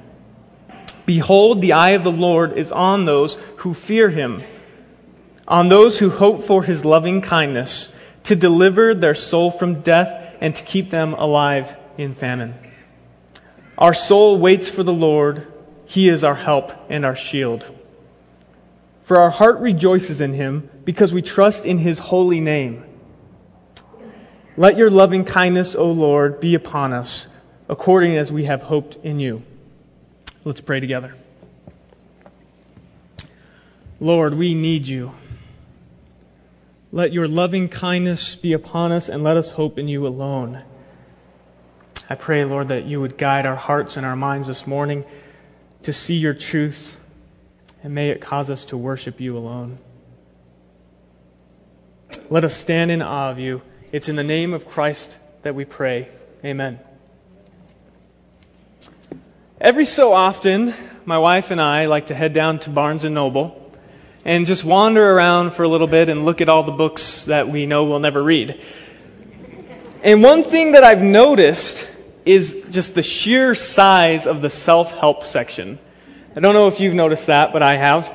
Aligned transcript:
Behold, 1.04 1.60
the 1.60 1.74
eye 1.74 1.90
of 1.90 2.02
the 2.02 2.10
Lord 2.10 2.56
is 2.56 2.72
on 2.72 3.04
those 3.04 3.34
who 3.56 3.74
fear 3.74 4.08
him, 4.08 4.42
on 5.48 5.68
those 5.70 5.98
who 5.98 6.10
hope 6.10 6.44
for 6.44 6.62
his 6.62 6.84
loving 6.84 7.22
kindness, 7.22 7.92
to 8.24 8.36
deliver 8.36 8.94
their 8.94 9.14
soul 9.14 9.50
from 9.50 9.80
death 9.80 10.36
and 10.40 10.54
to 10.54 10.62
keep 10.62 10.90
them 10.90 11.14
alive 11.14 11.74
in 11.96 12.14
famine. 12.14 12.54
Our 13.78 13.94
soul 13.94 14.38
waits 14.38 14.68
for 14.68 14.82
the 14.82 14.92
Lord. 14.92 15.50
He 15.86 16.10
is 16.10 16.22
our 16.22 16.34
help 16.34 16.72
and 16.90 17.06
our 17.06 17.16
shield. 17.16 17.64
For 19.00 19.18
our 19.18 19.30
heart 19.30 19.60
rejoices 19.60 20.20
in 20.20 20.34
him 20.34 20.68
because 20.84 21.14
we 21.14 21.22
trust 21.22 21.64
in 21.64 21.78
his 21.78 21.98
holy 21.98 22.40
name. 22.40 22.84
Let 24.58 24.76
your 24.76 24.90
loving 24.90 25.24
kindness, 25.24 25.74
O 25.74 25.90
Lord, 25.90 26.40
be 26.40 26.54
upon 26.54 26.92
us, 26.92 27.26
according 27.68 28.18
as 28.18 28.30
we 28.30 28.44
have 28.44 28.60
hoped 28.62 28.96
in 29.02 29.20
you. 29.20 29.42
Let's 30.44 30.60
pray 30.60 30.80
together. 30.80 31.14
Lord, 34.00 34.34
we 34.34 34.54
need 34.54 34.86
you. 34.86 35.12
Let 36.90 37.12
your 37.12 37.28
loving 37.28 37.68
kindness 37.68 38.34
be 38.34 38.54
upon 38.54 38.92
us, 38.92 39.08
and 39.08 39.22
let 39.22 39.36
us 39.36 39.50
hope 39.50 39.78
in 39.78 39.88
you 39.88 40.06
alone. 40.06 40.62
I 42.08 42.14
pray, 42.14 42.44
Lord, 42.44 42.68
that 42.68 42.84
you 42.84 43.00
would 43.00 43.18
guide 43.18 43.44
our 43.44 43.56
hearts 43.56 43.98
and 43.98 44.06
our 44.06 44.16
minds 44.16 44.48
this 44.48 44.66
morning 44.66 45.04
to 45.82 45.92
see 45.92 46.16
your 46.16 46.32
truth, 46.32 46.96
and 47.82 47.94
may 47.94 48.08
it 48.08 48.22
cause 48.22 48.48
us 48.48 48.64
to 48.66 48.76
worship 48.76 49.20
you 49.20 49.36
alone. 49.36 49.78
Let 52.30 52.44
us 52.44 52.54
stand 52.54 52.90
in 52.90 53.02
awe 53.02 53.30
of 53.30 53.38
you. 53.38 53.60
It's 53.92 54.08
in 54.08 54.16
the 54.16 54.24
name 54.24 54.54
of 54.54 54.66
Christ 54.66 55.18
that 55.42 55.54
we 55.54 55.66
pray. 55.66 56.08
Amen. 56.42 56.80
Every 59.60 59.84
so 59.84 60.14
often, 60.14 60.72
my 61.04 61.18
wife 61.18 61.50
and 61.50 61.60
I 61.60 61.84
like 61.86 62.06
to 62.06 62.14
head 62.14 62.32
down 62.32 62.60
to 62.60 62.70
Barnes 62.70 63.04
and 63.04 63.14
Noble 63.14 63.67
and 64.24 64.46
just 64.46 64.64
wander 64.64 65.12
around 65.12 65.52
for 65.52 65.62
a 65.62 65.68
little 65.68 65.86
bit 65.86 66.08
and 66.08 66.24
look 66.24 66.40
at 66.40 66.48
all 66.48 66.62
the 66.62 66.72
books 66.72 67.24
that 67.26 67.48
we 67.48 67.66
know 67.66 67.84
we'll 67.84 68.00
never 68.00 68.22
read. 68.22 68.60
And 70.02 70.22
one 70.22 70.44
thing 70.44 70.72
that 70.72 70.84
I've 70.84 71.02
noticed 71.02 71.88
is 72.24 72.64
just 72.70 72.94
the 72.94 73.02
sheer 73.02 73.54
size 73.54 74.26
of 74.26 74.42
the 74.42 74.50
self 74.50 74.92
help 74.92 75.24
section. 75.24 75.78
I 76.36 76.40
don't 76.40 76.54
know 76.54 76.68
if 76.68 76.78
you've 76.78 76.94
noticed 76.94 77.26
that, 77.26 77.52
but 77.52 77.62
I 77.62 77.76
have. 77.76 78.14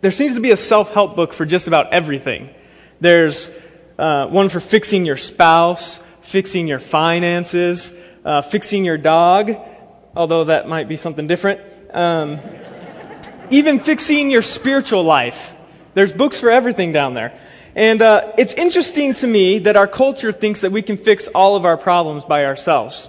There 0.00 0.10
seems 0.10 0.34
to 0.34 0.40
be 0.40 0.50
a 0.50 0.56
self 0.56 0.92
help 0.92 1.16
book 1.16 1.32
for 1.32 1.46
just 1.46 1.66
about 1.68 1.92
everything. 1.92 2.50
There's 3.00 3.50
uh, 3.98 4.26
one 4.26 4.48
for 4.48 4.60
fixing 4.60 5.06
your 5.06 5.16
spouse, 5.16 6.02
fixing 6.22 6.68
your 6.68 6.78
finances, 6.78 7.94
uh, 8.24 8.42
fixing 8.42 8.84
your 8.84 8.98
dog, 8.98 9.56
although 10.16 10.44
that 10.44 10.68
might 10.68 10.88
be 10.88 10.96
something 10.96 11.26
different. 11.26 11.60
Um, 11.92 12.40
even 13.50 13.78
fixing 13.78 14.30
your 14.30 14.42
spiritual 14.42 15.04
life. 15.04 15.54
There's 15.94 16.12
books 16.12 16.40
for 16.40 16.50
everything 16.50 16.92
down 16.92 17.14
there. 17.14 17.38
And 17.74 18.02
uh, 18.02 18.32
it's 18.38 18.52
interesting 18.54 19.14
to 19.14 19.26
me 19.26 19.58
that 19.60 19.76
our 19.76 19.88
culture 19.88 20.32
thinks 20.32 20.60
that 20.60 20.70
we 20.70 20.82
can 20.82 20.96
fix 20.96 21.26
all 21.28 21.56
of 21.56 21.64
our 21.64 21.76
problems 21.76 22.24
by 22.24 22.44
ourselves. 22.44 23.08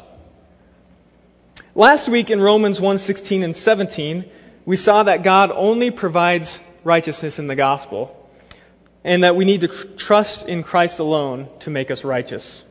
Last 1.75 2.07
week 2.07 2.29
in 2.29 2.41
Romans 2.41 2.79
1:16 2.79 3.43
and 3.43 3.55
17, 3.55 4.25
we 4.65 4.77
saw 4.77 5.03
that 5.03 5.23
God 5.23 5.51
only 5.53 5.91
provides 5.91 6.59
righteousness 6.83 7.37
in 7.37 7.47
the 7.47 7.55
gospel 7.55 8.15
and 9.03 9.23
that 9.23 9.35
we 9.35 9.45
need 9.45 9.61
to 9.61 9.67
trust 9.67 10.47
in 10.47 10.63
Christ 10.63 10.99
alone 10.99 11.47
to 11.59 11.69
make 11.69 11.91
us 11.91 12.03
righteous. 12.03 12.63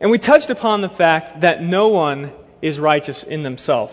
And 0.00 0.10
we 0.10 0.18
touched 0.18 0.50
upon 0.50 0.80
the 0.80 0.88
fact 0.88 1.42
that 1.42 1.62
no 1.62 1.88
one 1.88 2.32
is 2.62 2.80
righteous 2.80 3.22
in 3.22 3.42
themselves, 3.42 3.92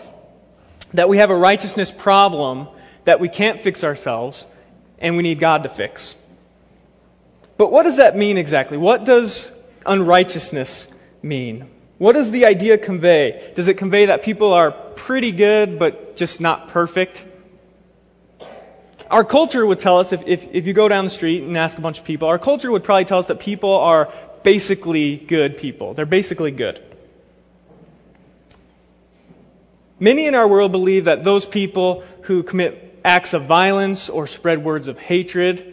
that 0.94 1.08
we 1.08 1.18
have 1.18 1.30
a 1.30 1.36
righteousness 1.36 1.90
problem 1.90 2.68
that 3.04 3.20
we 3.20 3.28
can't 3.28 3.60
fix 3.60 3.84
ourselves, 3.84 4.46
and 4.98 5.16
we 5.16 5.22
need 5.22 5.38
God 5.38 5.64
to 5.64 5.68
fix. 5.68 6.16
But 7.58 7.70
what 7.70 7.82
does 7.82 7.98
that 7.98 8.16
mean 8.16 8.38
exactly? 8.38 8.78
What 8.78 9.04
does 9.04 9.52
unrighteousness 9.84 10.88
mean? 11.22 11.68
What 11.98 12.12
does 12.14 12.30
the 12.30 12.46
idea 12.46 12.78
convey? 12.78 13.52
Does 13.54 13.68
it 13.68 13.74
convey 13.74 14.06
that 14.06 14.22
people 14.22 14.52
are 14.52 14.72
pretty 14.72 15.30
good 15.30 15.78
but 15.78 16.16
just 16.16 16.40
not 16.40 16.68
perfect? 16.68 17.26
our 19.10 19.24
culture 19.24 19.64
would 19.64 19.78
tell 19.78 20.00
us, 20.00 20.12
if, 20.12 20.22
if, 20.26 20.44
if 20.52 20.66
you 20.66 20.72
go 20.72 20.88
down 20.88 21.04
the 21.04 21.10
street 21.10 21.42
and 21.42 21.56
ask 21.56 21.78
a 21.78 21.80
bunch 21.80 22.00
of 22.00 22.04
people, 22.04 22.26
our 22.26 22.38
culture 22.38 22.72
would 22.72 22.82
probably 22.82 23.04
tell 23.04 23.18
us 23.18 23.26
that 23.26 23.38
people 23.38 23.70
are 23.70 24.12
basically 24.42 25.16
good 25.16 25.56
people. 25.56 25.94
They're 25.94 26.04
basically 26.04 26.50
good. 26.50 26.84
Many 29.98 30.26
in 30.26 30.34
our 30.34 30.48
world 30.48 30.72
believe 30.72 31.04
that 31.04 31.24
those 31.24 31.46
people 31.46 32.04
who 32.22 32.42
commit 32.42 33.00
acts 33.04 33.34
of 33.34 33.44
violence 33.44 34.08
or 34.08 34.26
spread 34.26 34.64
words 34.64 34.88
of 34.88 34.98
hatred 34.98 35.72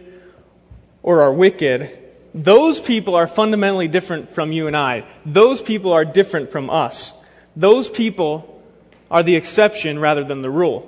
or 1.01 1.21
are 1.23 1.33
wicked, 1.33 1.97
those 2.33 2.79
people 2.79 3.15
are 3.15 3.27
fundamentally 3.27 3.87
different 3.87 4.29
from 4.29 4.51
you 4.51 4.67
and 4.67 4.77
I. 4.77 5.05
Those 5.25 5.61
people 5.61 5.91
are 5.91 6.05
different 6.05 6.51
from 6.51 6.69
us. 6.69 7.13
Those 7.55 7.89
people 7.89 8.61
are 9.09 9.23
the 9.23 9.35
exception 9.35 9.99
rather 9.99 10.23
than 10.23 10.41
the 10.41 10.49
rule. 10.49 10.87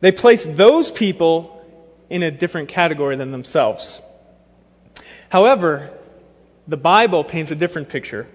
They 0.00 0.12
place 0.12 0.44
those 0.44 0.90
people 0.90 1.62
in 2.08 2.22
a 2.22 2.30
different 2.30 2.68
category 2.68 3.16
than 3.16 3.32
themselves. 3.32 4.00
However, 5.28 5.90
the 6.66 6.76
Bible 6.76 7.24
paints 7.24 7.50
a 7.50 7.56
different 7.56 7.88
picture. 7.88 8.26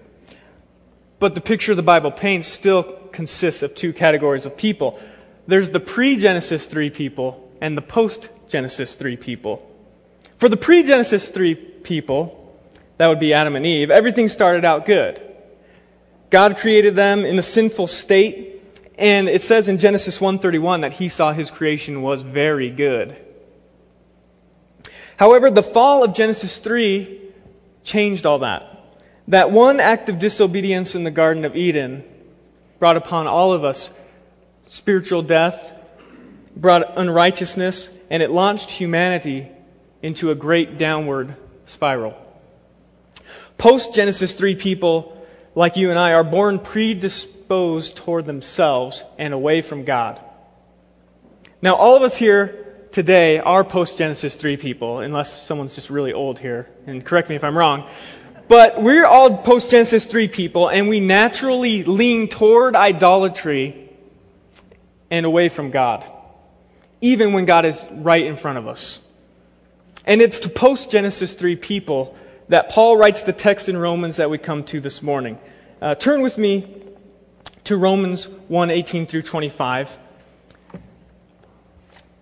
But 1.18 1.34
the 1.34 1.40
picture 1.40 1.74
the 1.74 1.82
Bible 1.82 2.10
paints 2.10 2.46
still 2.46 2.82
consists 3.12 3.62
of 3.62 3.74
two 3.74 3.92
categories 3.92 4.46
of 4.46 4.56
people. 4.56 5.00
There's 5.46 5.70
the 5.70 5.80
pre 5.80 6.16
Genesis 6.16 6.66
3 6.66 6.90
people 6.90 7.50
and 7.60 7.76
the 7.76 7.82
post 7.82 8.28
Genesis 8.48 8.94
3 8.94 9.16
people. 9.16 9.68
For 10.38 10.48
the 10.48 10.56
pre 10.56 10.82
Genesis 10.82 11.28
3 11.28 11.54
people, 11.54 12.58
that 12.98 13.06
would 13.06 13.20
be 13.20 13.32
Adam 13.32 13.56
and 13.56 13.64
Eve, 13.64 13.90
everything 13.90 14.28
started 14.28 14.64
out 14.64 14.86
good. 14.86 15.22
God 16.30 16.58
created 16.58 16.96
them 16.96 17.24
in 17.24 17.38
a 17.38 17.42
sinful 17.42 17.86
state 17.86 18.56
and 18.98 19.28
it 19.28 19.42
says 19.42 19.68
in 19.68 19.78
Genesis 19.78 20.18
1:31 20.18 20.80
that 20.80 20.94
he 20.94 21.08
saw 21.08 21.32
his 21.32 21.50
creation 21.50 22.02
was 22.02 22.22
very 22.22 22.70
good. 22.70 23.16
However, 25.16 25.50
the 25.50 25.62
fall 25.62 26.02
of 26.02 26.14
Genesis 26.14 26.56
3 26.58 27.20
changed 27.84 28.26
all 28.26 28.38
that. 28.40 28.75
That 29.28 29.50
one 29.50 29.80
act 29.80 30.08
of 30.08 30.18
disobedience 30.18 30.94
in 30.94 31.04
the 31.04 31.10
Garden 31.10 31.44
of 31.44 31.56
Eden 31.56 32.04
brought 32.78 32.96
upon 32.96 33.26
all 33.26 33.52
of 33.52 33.64
us 33.64 33.90
spiritual 34.68 35.22
death, 35.22 35.72
brought 36.56 36.96
unrighteousness, 36.96 37.90
and 38.10 38.22
it 38.22 38.30
launched 38.30 38.70
humanity 38.70 39.48
into 40.02 40.30
a 40.30 40.34
great 40.34 40.78
downward 40.78 41.34
spiral. 41.66 42.14
Post 43.58 43.94
Genesis 43.94 44.32
3 44.32 44.54
people 44.54 45.26
like 45.54 45.76
you 45.76 45.90
and 45.90 45.98
I 45.98 46.12
are 46.12 46.24
born 46.24 46.58
predisposed 46.58 47.96
toward 47.96 48.26
themselves 48.26 49.04
and 49.18 49.32
away 49.32 49.62
from 49.62 49.84
God. 49.84 50.20
Now, 51.62 51.74
all 51.74 51.96
of 51.96 52.02
us 52.02 52.16
here 52.16 52.66
today 52.92 53.38
are 53.38 53.64
post 53.64 53.98
Genesis 53.98 54.36
3 54.36 54.56
people, 54.56 55.00
unless 55.00 55.42
someone's 55.42 55.74
just 55.74 55.90
really 55.90 56.12
old 56.12 56.38
here, 56.38 56.68
and 56.86 57.04
correct 57.04 57.28
me 57.28 57.34
if 57.34 57.42
I'm 57.42 57.56
wrong. 57.56 57.88
But 58.48 58.80
we're 58.80 59.04
all 59.04 59.38
post 59.38 59.70
Genesis 59.70 60.04
3 60.04 60.28
people, 60.28 60.68
and 60.68 60.88
we 60.88 61.00
naturally 61.00 61.82
lean 61.82 62.28
toward 62.28 62.76
idolatry 62.76 63.90
and 65.10 65.26
away 65.26 65.48
from 65.48 65.70
God, 65.70 66.04
even 67.00 67.32
when 67.32 67.44
God 67.44 67.64
is 67.64 67.84
right 67.90 68.24
in 68.24 68.36
front 68.36 68.58
of 68.58 68.68
us. 68.68 69.00
And 70.04 70.22
it's 70.22 70.40
to 70.40 70.48
post 70.48 70.90
Genesis 70.92 71.34
3 71.34 71.56
people 71.56 72.16
that 72.48 72.68
Paul 72.68 72.96
writes 72.96 73.22
the 73.22 73.32
text 73.32 73.68
in 73.68 73.76
Romans 73.76 74.16
that 74.16 74.30
we 74.30 74.38
come 74.38 74.62
to 74.64 74.80
this 74.80 75.02
morning. 75.02 75.38
Uh, 75.82 75.96
turn 75.96 76.22
with 76.22 76.38
me 76.38 76.72
to 77.64 77.76
Romans 77.76 78.28
1 78.46 78.70
18 78.70 79.06
through 79.06 79.22
25. 79.22 79.98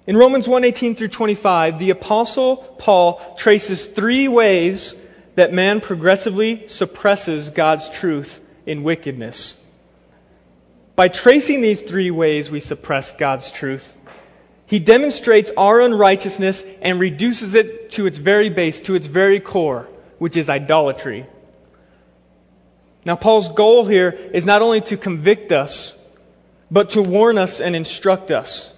In 0.06 0.16
Romans 0.16 0.48
1 0.48 0.64
18 0.64 0.96
through 0.96 1.08
25, 1.08 1.78
the 1.78 1.90
Apostle 1.90 2.56
Paul 2.56 3.34
traces 3.36 3.84
three 3.84 4.26
ways 4.28 4.94
that 5.34 5.52
man 5.52 5.80
progressively 5.80 6.66
suppresses 6.68 7.50
God's 7.50 7.88
truth 7.88 8.40
in 8.66 8.82
wickedness. 8.82 9.62
By 10.96 11.08
tracing 11.08 11.60
these 11.60 11.80
three 11.80 12.10
ways 12.10 12.50
we 12.50 12.60
suppress 12.60 13.10
God's 13.12 13.50
truth, 13.50 13.96
he 14.66 14.78
demonstrates 14.78 15.50
our 15.56 15.80
unrighteousness 15.80 16.64
and 16.80 16.98
reduces 16.98 17.54
it 17.54 17.90
to 17.92 18.06
its 18.06 18.18
very 18.18 18.48
base, 18.48 18.80
to 18.82 18.94
its 18.94 19.06
very 19.06 19.40
core, 19.40 19.88
which 20.18 20.36
is 20.36 20.48
idolatry. 20.48 21.26
Now, 23.04 23.16
Paul's 23.16 23.50
goal 23.50 23.84
here 23.84 24.10
is 24.10 24.46
not 24.46 24.62
only 24.62 24.80
to 24.82 24.96
convict 24.96 25.52
us, 25.52 25.98
but 26.70 26.90
to 26.90 27.02
warn 27.02 27.36
us 27.36 27.60
and 27.60 27.76
instruct 27.76 28.30
us. 28.30 28.72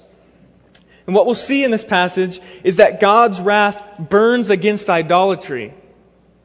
And 1.07 1.15
what 1.15 1.27
we'll 1.27 1.37
see 1.37 1.63
in 1.63 1.71
this 1.71 1.85
passage 1.85 2.41
is 2.65 2.77
that 2.77 2.99
God's 2.99 3.41
wrath 3.41 3.83
burns 3.99 4.51
against 4.51 4.91
idolatry, 4.91 5.73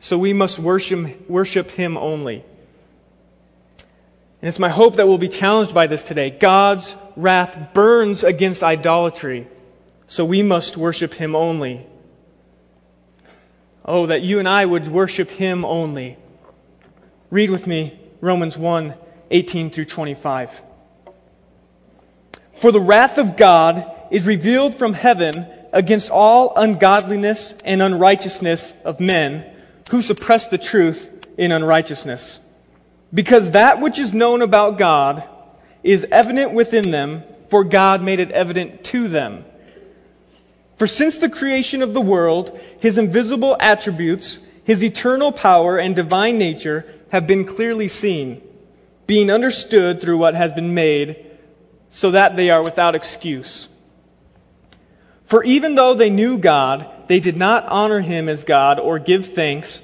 so 0.01 0.17
we 0.17 0.33
must 0.33 0.57
worship, 0.57 1.29
worship 1.29 1.69
Him 1.71 1.95
only. 1.95 2.43
And 4.41 4.47
it's 4.47 4.57
my 4.57 4.69
hope 4.69 4.95
that 4.95 5.07
we'll 5.07 5.19
be 5.19 5.29
challenged 5.29 5.75
by 5.75 5.85
this 5.85 6.03
today. 6.03 6.31
God's 6.31 6.95
wrath 7.15 7.75
burns 7.75 8.23
against 8.23 8.63
idolatry, 8.63 9.47
so 10.07 10.25
we 10.25 10.41
must 10.41 10.75
worship 10.75 11.13
Him 11.13 11.35
only. 11.35 11.85
Oh, 13.85 14.07
that 14.07 14.23
you 14.23 14.39
and 14.39 14.49
I 14.49 14.65
would 14.65 14.87
worship 14.87 15.29
Him 15.29 15.63
only. 15.63 16.17
Read 17.29 17.51
with 17.51 17.67
me 17.67 17.97
Romans 18.19 18.57
1 18.57 18.95
18 19.29 19.69
through 19.69 19.85
25. 19.85 20.63
For 22.57 22.71
the 22.71 22.81
wrath 22.81 23.19
of 23.19 23.37
God 23.37 23.85
is 24.09 24.25
revealed 24.25 24.73
from 24.73 24.93
heaven 24.93 25.45
against 25.71 26.09
all 26.09 26.53
ungodliness 26.55 27.53
and 27.63 27.81
unrighteousness 27.83 28.73
of 28.83 28.99
men 28.99 29.50
who 29.91 30.01
suppress 30.01 30.47
the 30.47 30.57
truth 30.57 31.09
in 31.37 31.51
unrighteousness 31.51 32.39
because 33.13 33.51
that 33.51 33.81
which 33.81 33.99
is 33.99 34.13
known 34.13 34.41
about 34.41 34.77
God 34.77 35.27
is 35.83 36.07
evident 36.11 36.53
within 36.53 36.91
them, 36.91 37.23
for 37.49 37.65
God 37.65 38.01
made 38.01 38.19
it 38.19 38.31
evident 38.31 38.85
to 38.85 39.09
them. 39.09 39.43
For 40.77 40.87
since 40.87 41.17
the 41.17 41.29
creation 41.29 41.81
of 41.81 41.93
the 41.93 42.01
world, 42.01 42.57
his 42.79 42.97
invisible 42.97 43.57
attributes, 43.59 44.39
his 44.63 44.83
eternal 44.83 45.33
power 45.33 45.77
and 45.77 45.95
divine 45.95 46.37
nature 46.37 46.85
have 47.09 47.27
been 47.27 47.43
clearly 47.43 47.89
seen, 47.89 48.41
being 49.07 49.29
understood 49.29 49.99
through 49.99 50.17
what 50.17 50.35
has 50.35 50.53
been 50.53 50.73
made, 50.73 51.25
so 51.89 52.11
that 52.11 52.37
they 52.37 52.49
are 52.49 52.63
without 52.63 52.95
excuse. 52.95 53.67
For 55.25 55.43
even 55.43 55.75
though 55.75 55.93
they 55.93 56.09
knew 56.09 56.37
God, 56.37 56.89
they 57.11 57.19
did 57.19 57.37
not 57.37 57.67
honor 57.67 57.99
him 58.01 58.27
as 58.27 58.43
God 58.43 58.79
or 58.79 58.97
give 58.97 59.27
thanks 59.27 59.81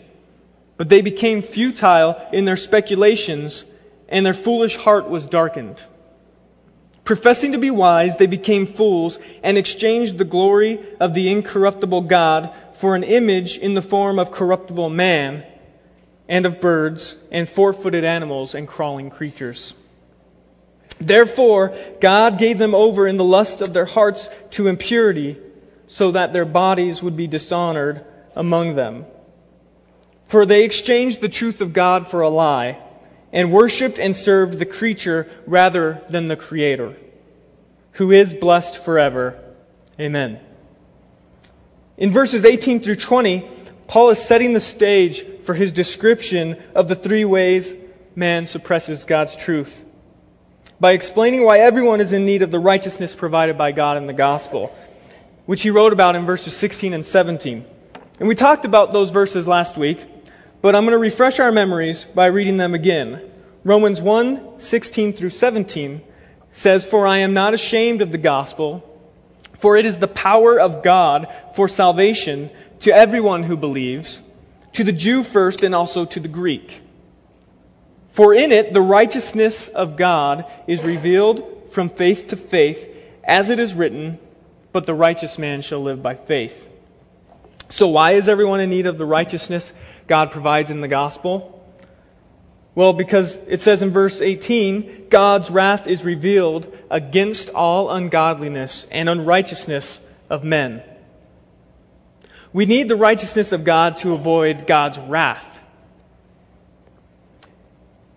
but 0.77 0.89
they 0.89 1.01
became 1.01 1.41
futile 1.41 2.21
in 2.31 2.45
their 2.45 2.55
speculations, 2.55 3.65
and 4.07 4.25
their 4.25 4.33
foolish 4.33 4.77
heart 4.77 5.09
was 5.09 5.25
darkened. 5.25 5.81
Professing 7.03 7.51
to 7.53 7.57
be 7.57 7.71
wise, 7.71 8.17
they 8.17 8.27
became 8.27 8.67
fools 8.67 9.17
and 9.41 9.57
exchanged 9.57 10.17
the 10.17 10.25
glory 10.25 10.79
of 10.99 11.13
the 11.13 11.31
incorruptible 11.31 12.01
God 12.01 12.53
for 12.73 12.95
an 12.95 13.03
image 13.03 13.57
in 13.57 13.73
the 13.73 13.81
form 13.81 14.19
of 14.19 14.31
corruptible 14.31 14.89
man, 14.89 15.43
and 16.29 16.45
of 16.45 16.61
birds, 16.61 17.15
and 17.31 17.49
four 17.49 17.73
footed 17.73 18.03
animals, 18.03 18.53
and 18.53 18.67
crawling 18.67 19.09
creatures. 19.09 19.73
Therefore, 20.99 21.75
God 22.01 22.37
gave 22.37 22.57
them 22.57 22.75
over 22.75 23.07
in 23.07 23.17
the 23.17 23.23
lust 23.23 23.61
of 23.61 23.73
their 23.73 23.85
hearts 23.85 24.29
to 24.51 24.67
impurity, 24.67 25.37
so 25.87 26.11
that 26.11 26.33
their 26.33 26.45
bodies 26.45 27.01
would 27.01 27.15
be 27.15 27.27
dishonored 27.27 28.05
among 28.35 28.75
them. 28.75 29.05
For 30.27 30.45
they 30.45 30.63
exchanged 30.63 31.21
the 31.21 31.29
truth 31.29 31.61
of 31.61 31.73
God 31.73 32.07
for 32.07 32.21
a 32.21 32.29
lie 32.29 32.79
and 33.31 33.51
worshiped 33.51 33.99
and 33.99 34.15
served 34.15 34.59
the 34.59 34.65
creature 34.65 35.29
rather 35.45 36.01
than 36.09 36.27
the 36.27 36.35
Creator, 36.35 36.95
who 37.93 38.11
is 38.11 38.33
blessed 38.33 38.77
forever. 38.77 39.41
Amen. 39.99 40.39
In 41.97 42.11
verses 42.11 42.45
18 42.45 42.81
through 42.81 42.95
20, 42.95 43.49
Paul 43.87 44.09
is 44.09 44.21
setting 44.21 44.53
the 44.53 44.59
stage 44.59 45.25
for 45.43 45.53
his 45.53 45.71
description 45.71 46.61
of 46.75 46.87
the 46.87 46.95
three 46.95 47.25
ways 47.25 47.73
man 48.15 48.45
suppresses 48.45 49.03
God's 49.03 49.35
truth 49.35 49.85
by 50.79 50.91
explaining 50.91 51.43
why 51.43 51.59
everyone 51.59 52.01
is 52.01 52.13
in 52.13 52.25
need 52.25 52.41
of 52.41 52.51
the 52.51 52.59
righteousness 52.59 53.15
provided 53.15 53.57
by 53.57 53.71
God 53.71 53.97
in 53.97 54.05
the 54.05 54.13
gospel, 54.13 54.75
which 55.47 55.63
he 55.63 55.71
wrote 55.71 55.93
about 55.93 56.15
in 56.15 56.25
verses 56.25 56.55
16 56.55 56.93
and 56.93 57.03
17. 57.03 57.65
And 58.19 58.27
we 58.27 58.35
talked 58.35 58.65
about 58.65 58.91
those 58.91 59.09
verses 59.09 59.47
last 59.47 59.77
week. 59.77 59.99
But 60.61 60.75
I'm 60.75 60.83
going 60.83 60.93
to 60.93 60.99
refresh 60.99 61.39
our 61.39 61.51
memories 61.51 62.03
by 62.03 62.27
reading 62.27 62.57
them 62.57 62.73
again. 62.75 63.21
Romans 63.63 64.01
1 64.01 64.59
16 64.59 65.13
through 65.13 65.29
17 65.29 66.01
says, 66.51 66.85
For 66.85 67.07
I 67.07 67.19
am 67.19 67.33
not 67.33 67.53
ashamed 67.53 68.01
of 68.01 68.11
the 68.11 68.17
gospel, 68.17 68.83
for 69.57 69.77
it 69.77 69.85
is 69.85 69.97
the 69.97 70.07
power 70.07 70.59
of 70.59 70.83
God 70.83 71.33
for 71.55 71.67
salvation 71.67 72.49
to 72.81 72.93
everyone 72.93 73.43
who 73.43 73.55
believes, 73.55 74.21
to 74.73 74.83
the 74.83 74.91
Jew 74.91 75.23
first 75.23 75.63
and 75.63 75.75
also 75.75 76.05
to 76.05 76.19
the 76.19 76.27
Greek. 76.27 76.81
For 78.11 78.33
in 78.33 78.51
it 78.51 78.73
the 78.73 78.81
righteousness 78.81 79.67
of 79.67 79.95
God 79.95 80.45
is 80.65 80.83
revealed 80.83 81.69
from 81.71 81.89
faith 81.89 82.27
to 82.27 82.35
faith, 82.35 82.87
as 83.23 83.49
it 83.49 83.59
is 83.59 83.75
written, 83.75 84.17
But 84.77 84.85
the 84.85 84.93
righteous 84.93 85.39
man 85.39 85.61
shall 85.63 85.81
live 85.81 86.03
by 86.03 86.13
faith. 86.13 86.67
So, 87.69 87.87
why 87.87 88.11
is 88.11 88.29
everyone 88.29 88.59
in 88.59 88.69
need 88.69 88.85
of 88.85 88.99
the 88.99 89.07
righteousness 89.07 89.73
God 90.05 90.29
provides 90.29 90.69
in 90.69 90.81
the 90.81 90.87
gospel? 90.87 91.67
Well, 92.75 92.93
because 92.93 93.37
it 93.47 93.61
says 93.61 93.81
in 93.81 93.89
verse 93.89 94.21
18, 94.21 95.07
God's 95.09 95.49
wrath 95.49 95.87
is 95.87 96.05
revealed 96.05 96.71
against 96.91 97.49
all 97.49 97.89
ungodliness 97.89 98.85
and 98.91 99.09
unrighteousness 99.09 99.99
of 100.29 100.43
men. 100.43 100.83
We 102.53 102.67
need 102.67 102.87
the 102.87 102.95
righteousness 102.95 103.51
of 103.51 103.63
God 103.63 103.97
to 103.97 104.13
avoid 104.13 104.67
God's 104.67 104.99
wrath. 104.99 105.59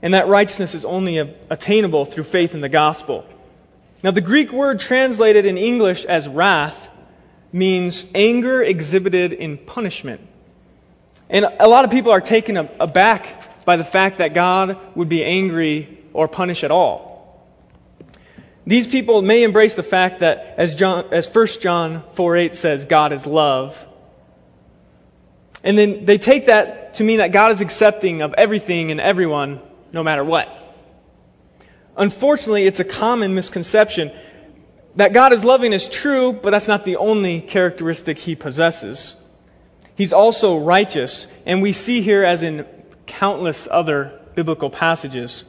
And 0.03 0.13
that 0.13 0.29
righteousness 0.29 0.75
is 0.75 0.85
only 0.85 1.17
attainable 1.17 2.05
through 2.05 2.25
faith 2.25 2.53
in 2.53 2.61
the 2.61 2.69
gospel. 2.69 3.25
Now, 4.03 4.11
the 4.11 4.21
Greek 4.21 4.53
word 4.53 4.81
translated 4.81 5.45
in 5.45 5.59
English 5.59 6.05
as 6.05 6.27
wrath 6.27 6.89
means 7.53 8.07
anger 8.15 8.63
exhibited 8.63 9.33
in 9.33 9.59
punishment. 9.59 10.21
And 11.29 11.45
a 11.45 11.69
lot 11.69 11.85
of 11.85 11.91
people 11.91 12.11
are 12.11 12.21
taken 12.21 12.57
aback 12.57 13.65
by 13.65 13.77
the 13.77 13.85
fact 13.85 14.19
that 14.19 14.35
God 14.35 14.79
would 14.97 15.09
be 15.09 15.23
angry 15.23 15.99
or 16.13 16.29
punish 16.29 16.65
at 16.65 16.71
all. 16.71 17.11
These 18.67 18.87
people 18.87 19.23
may 19.23 19.43
embrace 19.43 19.75
the 19.75 19.83
fact 19.83 20.21
that, 20.21 20.55
as, 20.57 20.75
John, 20.75 21.07
as 21.13 21.33
1 21.33 21.47
John 21.61 22.03
4 22.11 22.37
8 22.37 22.55
says, 22.55 22.85
God 22.85 23.13
is 23.13 23.27
love. 23.27 23.87
And 25.63 25.77
then 25.77 26.05
they 26.05 26.19
take 26.19 26.47
that 26.47 26.95
to 26.95 27.05
mean 27.05 27.19
that 27.19 27.33
God 27.33 27.53
is 27.53 27.61
accepting 27.61 28.23
of 28.23 28.35
everything 28.35 28.91
and 28.91 29.01
everyone, 29.01 29.61
no 29.93 30.03
matter 30.03 30.25
what. 30.25 30.49
Unfortunately, 31.97 32.67
it's 32.67 32.81
a 32.81 32.85
common 32.85 33.35
misconception 33.35 34.13
that 34.97 35.13
God 35.13 35.33
is 35.33 35.45
loving 35.45 35.73
is 35.73 35.89
true, 35.89 36.33
but 36.33 36.51
that's 36.51 36.69
not 36.69 36.85
the 36.85 36.97
only 36.97 37.41
characteristic 37.41 38.19
he 38.19 38.35
possesses. 38.35 39.17
He's 39.95 40.13
also 40.13 40.59
righteous, 40.59 41.27
and 41.47 41.63
we 41.63 41.73
see 41.73 42.01
here, 42.01 42.25
as 42.25 42.43
in 42.43 42.67
countless 43.07 43.69
other 43.71 44.19
biblical 44.35 44.71
passages, 44.71 45.45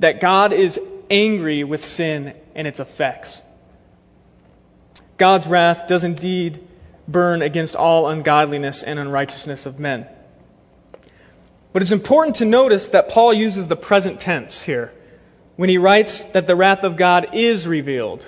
that 0.00 0.20
God 0.20 0.52
is 0.52 0.78
angry 1.10 1.64
with 1.64 1.84
sin 1.84 2.34
and 2.54 2.66
its 2.68 2.80
effects. 2.80 3.42
God's 5.16 5.46
wrath 5.46 5.88
does 5.88 6.04
indeed 6.04 6.64
burn 7.08 7.42
against 7.42 7.74
all 7.74 8.08
ungodliness 8.08 8.82
and 8.82 8.98
unrighteousness 8.98 9.66
of 9.66 9.78
men. 9.80 10.06
But 11.72 11.82
it's 11.82 11.92
important 11.92 12.36
to 12.36 12.44
notice 12.44 12.88
that 12.88 13.08
Paul 13.08 13.32
uses 13.32 13.66
the 13.66 13.76
present 13.76 14.20
tense 14.20 14.62
here 14.62 14.92
when 15.58 15.68
he 15.68 15.76
writes 15.76 16.22
that 16.22 16.46
the 16.46 16.54
wrath 16.54 16.84
of 16.84 16.96
God 16.96 17.30
is 17.32 17.66
revealed. 17.66 18.24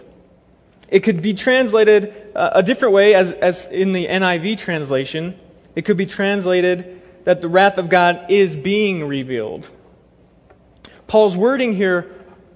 It 0.88 1.04
could 1.04 1.22
be 1.22 1.32
translated 1.32 2.12
uh, 2.34 2.50
a 2.54 2.62
different 2.64 2.92
way, 2.92 3.14
as, 3.14 3.30
as 3.30 3.66
in 3.66 3.92
the 3.92 4.08
NIV 4.08 4.58
translation. 4.58 5.38
It 5.76 5.84
could 5.84 5.96
be 5.96 6.06
translated 6.06 7.00
that 7.22 7.40
the 7.40 7.49
wrath 7.49 7.78
of 7.78 7.88
God 7.88 8.26
is 8.30 8.56
being 8.56 9.06
revealed. 9.06 9.70
Paul's 11.06 11.37
wording 11.37 11.72
here 11.72 12.12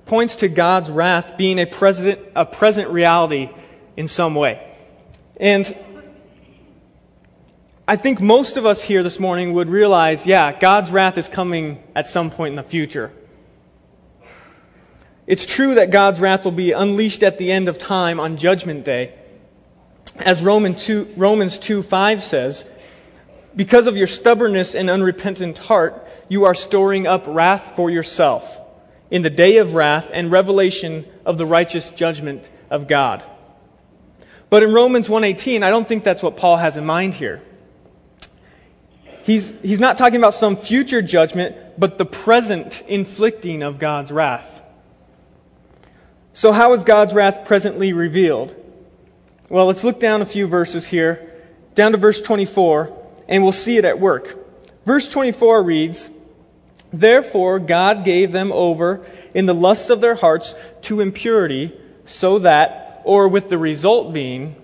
points 0.06 0.34
to 0.36 0.48
God's 0.48 0.90
wrath 0.90 1.36
being 1.38 1.60
a 1.60 1.66
present, 1.66 2.18
a 2.34 2.44
present 2.44 2.90
reality 2.90 3.50
in 3.96 4.08
some 4.08 4.34
way. 4.34 4.76
And 5.36 5.72
I 7.86 7.94
think 7.94 8.20
most 8.20 8.56
of 8.56 8.66
us 8.66 8.82
here 8.82 9.04
this 9.04 9.20
morning 9.20 9.52
would 9.52 9.68
realize 9.68 10.26
yeah, 10.26 10.58
God's 10.58 10.90
wrath 10.90 11.16
is 11.16 11.28
coming 11.28 11.80
at 11.94 12.08
some 12.08 12.32
point 12.32 12.50
in 12.50 12.56
the 12.56 12.64
future. 12.64 13.12
It's 15.26 15.46
true 15.46 15.74
that 15.74 15.90
God's 15.90 16.20
wrath 16.20 16.44
will 16.44 16.52
be 16.52 16.72
unleashed 16.72 17.22
at 17.22 17.38
the 17.38 17.50
end 17.50 17.68
of 17.68 17.78
time 17.78 18.20
on 18.20 18.36
Judgment 18.36 18.84
Day. 18.84 19.14
As 20.16 20.42
Romans 20.42 20.84
2, 20.84 21.14
Romans 21.16 21.58
2 21.58 21.82
5 21.82 22.22
says, 22.22 22.64
because 23.56 23.86
of 23.86 23.96
your 23.96 24.06
stubbornness 24.06 24.74
and 24.74 24.90
unrepentant 24.90 25.58
heart, 25.58 26.06
you 26.28 26.44
are 26.44 26.54
storing 26.54 27.06
up 27.06 27.24
wrath 27.26 27.72
for 27.76 27.90
yourself 27.90 28.60
in 29.10 29.22
the 29.22 29.30
day 29.30 29.58
of 29.58 29.74
wrath 29.74 30.10
and 30.12 30.30
revelation 30.30 31.04
of 31.24 31.38
the 31.38 31.46
righteous 31.46 31.90
judgment 31.90 32.50
of 32.70 32.88
God. 32.88 33.24
But 34.50 34.62
in 34.62 34.72
Romans 34.72 35.08
1:18, 35.08 35.62
I 35.62 35.70
don't 35.70 35.86
think 35.86 36.04
that's 36.04 36.22
what 36.22 36.36
Paul 36.36 36.56
has 36.56 36.76
in 36.76 36.84
mind 36.84 37.14
here. 37.14 37.42
He's, 39.24 39.52
he's 39.62 39.80
not 39.80 39.96
talking 39.96 40.18
about 40.18 40.34
some 40.34 40.54
future 40.54 41.00
judgment, 41.00 41.56
but 41.78 41.96
the 41.96 42.04
present 42.04 42.82
inflicting 42.86 43.62
of 43.62 43.78
God's 43.78 44.12
wrath. 44.12 44.53
So, 46.36 46.50
how 46.50 46.72
is 46.72 46.82
God's 46.82 47.14
wrath 47.14 47.46
presently 47.46 47.92
revealed? 47.92 48.56
Well, 49.48 49.66
let's 49.66 49.84
look 49.84 50.00
down 50.00 50.20
a 50.20 50.26
few 50.26 50.48
verses 50.48 50.84
here, 50.84 51.32
down 51.76 51.92
to 51.92 51.98
verse 51.98 52.20
24, 52.20 52.90
and 53.28 53.44
we'll 53.44 53.52
see 53.52 53.76
it 53.76 53.84
at 53.84 54.00
work. 54.00 54.36
Verse 54.84 55.08
24 55.08 55.62
reads, 55.62 56.10
Therefore 56.92 57.60
God 57.60 58.04
gave 58.04 58.32
them 58.32 58.50
over 58.50 59.06
in 59.32 59.46
the 59.46 59.54
lusts 59.54 59.90
of 59.90 60.00
their 60.00 60.16
hearts 60.16 60.56
to 60.82 61.00
impurity, 61.00 61.72
so 62.04 62.40
that, 62.40 63.00
or 63.04 63.28
with 63.28 63.48
the 63.48 63.58
result 63.58 64.12
being, 64.12 64.56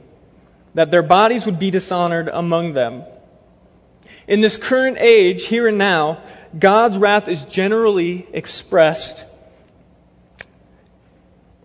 that 0.75 0.91
their 0.91 1.05
bodies 1.05 1.47
would 1.47 1.61
be 1.61 1.71
dishonored 1.71 2.29
among 2.33 2.73
them. 2.73 3.05
In 4.27 4.41
this 4.41 4.57
current 4.57 4.99
age, 4.99 5.47
here 5.47 5.69
and 5.69 5.79
now, 5.79 6.21
God's 6.59 6.99
wrath 6.99 7.29
is 7.29 7.45
generally 7.45 8.27
expressed 8.33 9.25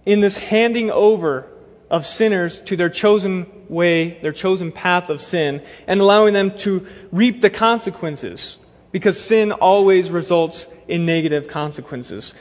in 0.05 0.19
this 0.19 0.37
handing 0.37 0.91
over 0.91 1.47
of 1.89 2.05
sinners 2.05 2.61
to 2.61 2.75
their 2.75 2.89
chosen 2.89 3.45
way, 3.69 4.19
their 4.21 4.31
chosen 4.31 4.71
path 4.71 5.09
of 5.09 5.21
sin, 5.21 5.61
and 5.87 6.01
allowing 6.01 6.33
them 6.33 6.57
to 6.57 6.85
reap 7.11 7.41
the 7.41 7.49
consequences, 7.49 8.57
because 8.91 9.19
sin 9.19 9.51
always 9.51 10.09
results 10.09 10.67
in 10.87 11.05
negative 11.05 11.47
consequences. 11.47 12.33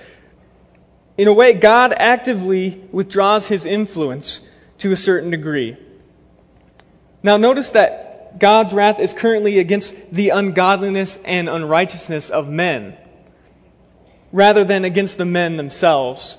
In 1.16 1.28
a 1.28 1.32
way, 1.32 1.52
God 1.52 1.94
actively 1.96 2.82
withdraws 2.90 3.46
his 3.46 3.64
influence 3.64 4.40
to 4.78 4.92
a 4.92 4.96
certain 4.96 5.30
degree. 5.30 5.76
Now, 7.22 7.36
notice 7.36 7.70
that 7.70 8.38
God's 8.38 8.74
wrath 8.74 8.98
is 8.98 9.14
currently 9.14 9.58
against 9.58 9.94
the 10.10 10.30
ungodliness 10.30 11.18
and 11.24 11.48
unrighteousness 11.48 12.30
of 12.30 12.50
men, 12.50 12.96
rather 14.32 14.64
than 14.64 14.84
against 14.84 15.16
the 15.16 15.24
men 15.24 15.56
themselves. 15.56 16.36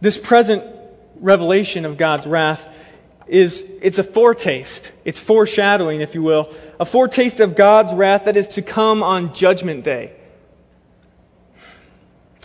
This 0.00 0.18
present 0.18 0.64
revelation 1.16 1.84
of 1.84 1.96
God's 1.96 2.26
wrath 2.26 2.66
is 3.26 3.64
it's 3.80 3.98
a 3.98 4.02
foretaste. 4.02 4.90
It's 5.04 5.20
foreshadowing, 5.20 6.00
if 6.00 6.14
you 6.14 6.22
will, 6.22 6.52
a 6.78 6.84
foretaste 6.84 7.40
of 7.40 7.54
God's 7.54 7.94
wrath 7.94 8.24
that 8.24 8.36
is 8.36 8.48
to 8.48 8.62
come 8.62 9.02
on 9.02 9.34
judgment 9.34 9.84
day. 9.84 10.12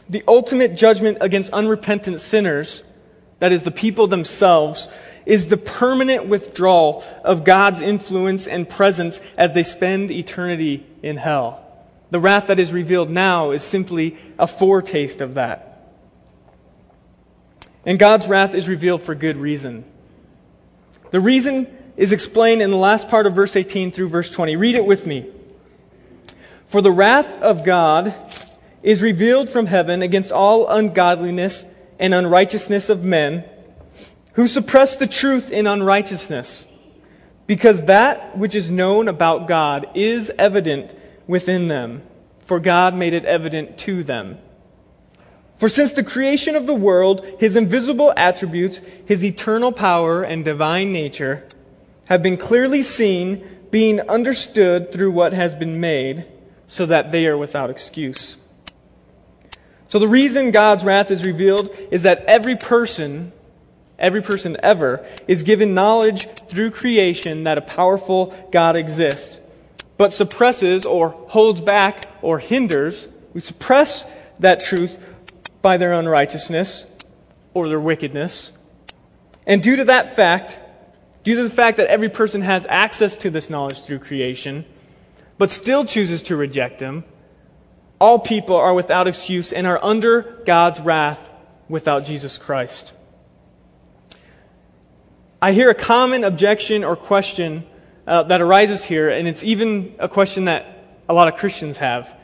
The 0.07 0.23
ultimate 0.27 0.75
judgment 0.75 1.17
against 1.21 1.51
unrepentant 1.51 2.19
sinners, 2.19 2.83
that 3.39 3.51
is 3.51 3.63
the 3.63 3.71
people 3.71 4.05
themselves, 4.05 4.87
is 5.25 5.47
the 5.47 5.57
permanent 5.57 6.27
withdrawal 6.27 7.03
of 7.23 7.43
God's 7.43 7.81
influence 7.81 8.45
and 8.45 8.69
presence 8.69 9.19
as 9.37 9.53
they 9.53 9.63
spend 9.63 10.11
eternity 10.11 10.85
in 11.01 11.17
hell. 11.17 11.61
The 12.11 12.19
wrath 12.19 12.47
that 12.47 12.59
is 12.59 12.71
revealed 12.71 13.09
now 13.09 13.49
is 13.49 13.63
simply 13.63 14.17
a 14.37 14.45
foretaste 14.45 15.21
of 15.21 15.33
that. 15.33 15.74
And 17.85 17.99
God's 17.99 18.27
wrath 18.27 18.55
is 18.55 18.67
revealed 18.67 19.03
for 19.03 19.13
good 19.13 19.37
reason. 19.37 19.85
The 21.11 21.19
reason 21.19 21.67
is 21.95 22.11
explained 22.11 22.61
in 22.61 22.71
the 22.71 22.77
last 22.77 23.07
part 23.09 23.27
of 23.27 23.35
verse 23.35 23.55
18 23.55 23.91
through 23.91 24.09
verse 24.09 24.29
20. 24.29 24.55
Read 24.55 24.75
it 24.75 24.85
with 24.85 25.05
me. 25.05 25.29
For 26.67 26.81
the 26.81 26.91
wrath 26.91 27.29
of 27.41 27.63
God 27.63 28.13
is 28.81 29.01
revealed 29.01 29.47
from 29.47 29.67
heaven 29.67 30.01
against 30.01 30.31
all 30.31 30.67
ungodliness 30.67 31.65
and 31.99 32.13
unrighteousness 32.13 32.89
of 32.89 33.03
men 33.03 33.45
who 34.33 34.47
suppress 34.47 34.95
the 34.97 35.07
truth 35.07 35.49
in 35.51 35.65
unrighteousness, 35.65 36.67
because 37.47 37.85
that 37.85 38.37
which 38.37 38.53
is 38.53 38.69
known 38.69 39.07
about 39.07 39.47
God 39.47 39.87
is 39.95 40.29
evident 40.37 40.93
within 41.25 41.69
them, 41.69 42.03
for 42.45 42.59
God 42.59 42.93
made 42.93 43.13
it 43.13 43.23
evident 43.23 43.77
to 43.79 44.03
them. 44.03 44.37
For 45.57 45.69
since 45.69 45.93
the 45.93 46.03
creation 46.03 46.55
of 46.55 46.67
the 46.67 46.75
world, 46.75 47.25
his 47.39 47.55
invisible 47.55 48.13
attributes, 48.17 48.81
his 49.05 49.23
eternal 49.23 49.71
power 49.71 50.23
and 50.23 50.43
divine 50.43 50.91
nature, 50.91 51.47
have 52.05 52.21
been 52.21 52.37
clearly 52.37 52.81
seen, 52.81 53.43
being 53.71 54.01
understood 54.01 54.91
through 54.91 55.11
what 55.11 55.33
has 55.33 55.55
been 55.55 55.79
made, 55.79 56.25
so 56.67 56.85
that 56.85 57.11
they 57.11 57.25
are 57.25 57.37
without 57.37 57.69
excuse. 57.69 58.37
So 59.87 59.99
the 59.99 60.07
reason 60.07 60.51
God's 60.51 60.83
wrath 60.83 61.09
is 61.09 61.25
revealed 61.25 61.69
is 61.91 62.03
that 62.03 62.25
every 62.25 62.55
person, 62.55 63.31
every 63.97 64.21
person 64.21 64.57
ever, 64.61 65.05
is 65.27 65.43
given 65.43 65.73
knowledge 65.73 66.27
through 66.49 66.71
creation 66.71 67.43
that 67.43 67.57
a 67.57 67.61
powerful 67.61 68.35
God 68.51 68.75
exists, 68.75 69.39
but 69.97 70.11
suppresses 70.11 70.85
or 70.85 71.09
holds 71.09 71.61
back 71.61 72.05
or 72.21 72.39
hinders, 72.39 73.07
we 73.33 73.39
suppress 73.39 74.05
that 74.39 74.59
truth 74.59 74.97
by 75.65 75.77
their 75.77 75.93
unrighteousness 75.93 76.85
or 77.55 77.67
their 77.67 77.79
wickedness. 77.79 78.51
And 79.47 79.63
due 79.63 79.77
to 79.77 79.85
that 79.85 80.15
fact, 80.15 80.59
due 81.23 81.37
to 81.37 81.41
the 81.41 81.49
fact 81.49 81.77
that 81.77 81.87
every 81.87 82.07
person 82.07 82.41
has 82.41 82.67
access 82.69 83.17
to 83.17 83.31
this 83.31 83.49
knowledge 83.49 83.81
through 83.81 83.97
creation, 83.97 84.63
but 85.39 85.49
still 85.49 85.83
chooses 85.83 86.21
to 86.21 86.35
reject 86.35 86.81
Him, 86.81 87.03
all 87.99 88.19
people 88.19 88.55
are 88.55 88.75
without 88.75 89.07
excuse 89.07 89.51
and 89.51 89.65
are 89.65 89.83
under 89.83 90.43
God's 90.45 90.81
wrath 90.81 91.31
without 91.67 92.05
Jesus 92.05 92.37
Christ. 92.37 92.93
I 95.41 95.51
hear 95.51 95.71
a 95.71 95.73
common 95.73 96.23
objection 96.23 96.83
or 96.83 96.95
question 96.95 97.65
uh, 98.05 98.21
that 98.21 98.39
arises 98.39 98.83
here, 98.83 99.09
and 99.09 99.27
it's 99.27 99.43
even 99.43 99.95
a 99.97 100.07
question 100.07 100.45
that 100.45 100.85
a 101.09 101.13
lot 101.15 101.27
of 101.27 101.39
Christians 101.39 101.77
have. 101.77 102.14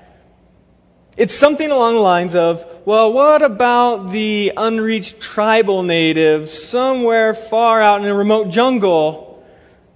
It's 1.17 1.33
something 1.35 1.69
along 1.69 1.95
the 1.95 2.01
lines 2.01 2.35
of, 2.35 2.65
well, 2.85 3.11
what 3.11 3.41
about 3.41 4.11
the 4.11 4.53
unreached 4.55 5.19
tribal 5.19 5.83
natives 5.83 6.51
somewhere 6.51 7.33
far 7.33 7.81
out 7.81 8.01
in 8.01 8.07
a 8.07 8.15
remote 8.15 8.49
jungle 8.49 9.45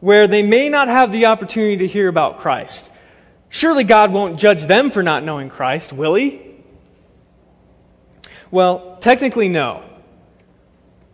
where 0.01 0.27
they 0.27 0.43
may 0.43 0.67
not 0.67 0.89
have 0.89 1.11
the 1.11 1.27
opportunity 1.27 1.77
to 1.77 1.87
hear 1.87 2.09
about 2.09 2.39
Christ? 2.39 2.91
Surely 3.47 3.85
God 3.85 4.11
won't 4.11 4.37
judge 4.37 4.63
them 4.65 4.91
for 4.91 5.01
not 5.01 5.23
knowing 5.23 5.49
Christ, 5.49 5.93
will 5.93 6.15
He? 6.15 6.41
Well, 8.51 8.97
technically, 8.99 9.47
no. 9.47 9.83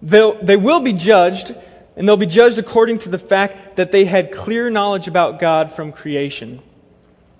They'll, 0.02 0.34
they 0.44 0.58
will 0.58 0.80
be 0.80 0.94
judged, 0.94 1.56
and 1.96 2.08
they'll 2.08 2.18
be 2.18 2.26
judged 2.26 2.58
according 2.58 3.00
to 3.00 3.10
the 3.10 3.20
fact 3.20 3.76
that 3.76 3.92
they 3.92 4.06
had 4.06 4.32
clear 4.32 4.72
knowledge 4.72 5.08
about 5.08 5.40
God 5.40 5.72
from 5.72 5.92
creation, 5.92 6.60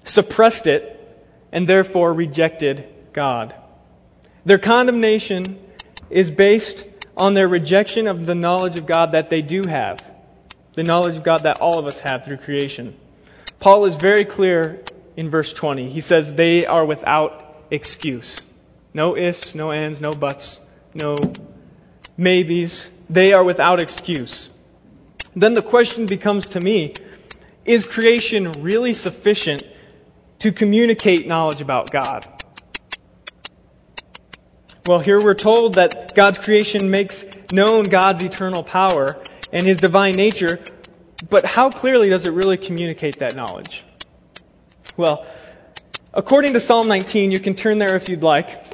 suppressed 0.06 0.68
it, 0.68 1.01
and 1.52 1.68
therefore 1.68 2.14
rejected 2.14 2.88
God. 3.14 3.54
Their 4.46 4.60
condemnation 4.60 5.60
is 6.10 6.32
based 6.32 6.86
on 7.16 7.34
their 7.34 7.48
rejection 7.48 8.08
of 8.08 8.26
the 8.26 8.36
knowledge 8.36 8.78
of 8.78 8.86
God 8.86 9.12
that 9.12 9.30
they 9.30 9.42
do 9.42 9.64
have, 9.68 10.04
the 10.76 10.84
knowledge 10.84 11.18
of 11.18 11.24
God 11.24 11.44
that 11.44 11.60
all 11.60 11.78
of 11.78 11.86
us 11.86 12.00
have 12.00 12.26
through 12.26 12.38
creation. 12.38 12.96
Paul 13.60 13.86
is 13.86 13.96
very 13.96 14.26
clear 14.26 14.82
in 15.16 15.30
verse 15.30 15.54
20. 15.54 15.90
He 15.90 16.02
says, 16.02 16.34
They 16.34 16.66
are 16.66 16.86
without 16.86 17.64
excuse. 17.70 18.42
No 18.94 19.16
ifs, 19.16 19.54
no 19.56 19.72
ands, 19.72 20.02
no 20.02 20.14
buts, 20.14 20.62
no 20.94 21.18
maybes. 22.18 22.90
They 23.10 23.34
are 23.34 23.44
without 23.44 23.80
excuse. 23.80 24.50
Then 25.36 25.54
the 25.54 25.62
question 25.62 26.06
becomes 26.06 26.48
to 26.50 26.60
me 26.60 26.96
is 27.64 27.86
creation 27.86 28.52
really 28.54 28.94
sufficient 28.94 29.64
to 30.42 30.52
communicate 30.52 31.28
knowledge 31.28 31.62
about 31.62 31.92
God. 31.92 32.28
Well, 34.88 35.00
here 35.00 35.22
we're 35.22 35.36
told 35.36 35.76
that 35.76 36.16
God's 36.16 36.40
creation 36.40 36.90
makes 36.90 37.24
known 37.52 37.86
God's 37.86 38.24
eternal 38.24 38.64
power 38.64 39.22
and 39.54 39.68
his 39.68 39.78
divine 39.78 40.16
nature, 40.16 40.60
but 41.30 41.46
how 41.46 41.70
clearly 41.70 42.10
does 42.10 42.26
it 42.26 42.32
really 42.32 42.58
communicate 42.58 43.20
that 43.20 43.36
knowledge? 43.36 43.86
Well, 44.98 45.26
according 46.14 46.54
to 46.54 46.60
Psalm 46.60 46.88
19, 46.88 47.32
you 47.32 47.40
can 47.40 47.54
turn 47.54 47.78
there 47.78 47.96
if 47.96 48.10
you'd 48.10 48.24
like. 48.24 48.66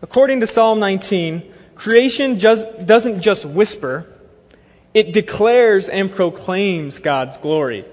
According 0.00 0.40
to 0.40 0.46
Psalm 0.46 0.80
19, 0.80 1.52
creation 1.74 2.38
just, 2.38 2.86
doesn't 2.86 3.20
just 3.20 3.44
whisper, 3.44 4.08
It 4.94 5.12
declares 5.12 5.88
and 5.88 6.10
proclaims 6.10 6.98
God's 6.98 7.38
glory. 7.38 7.84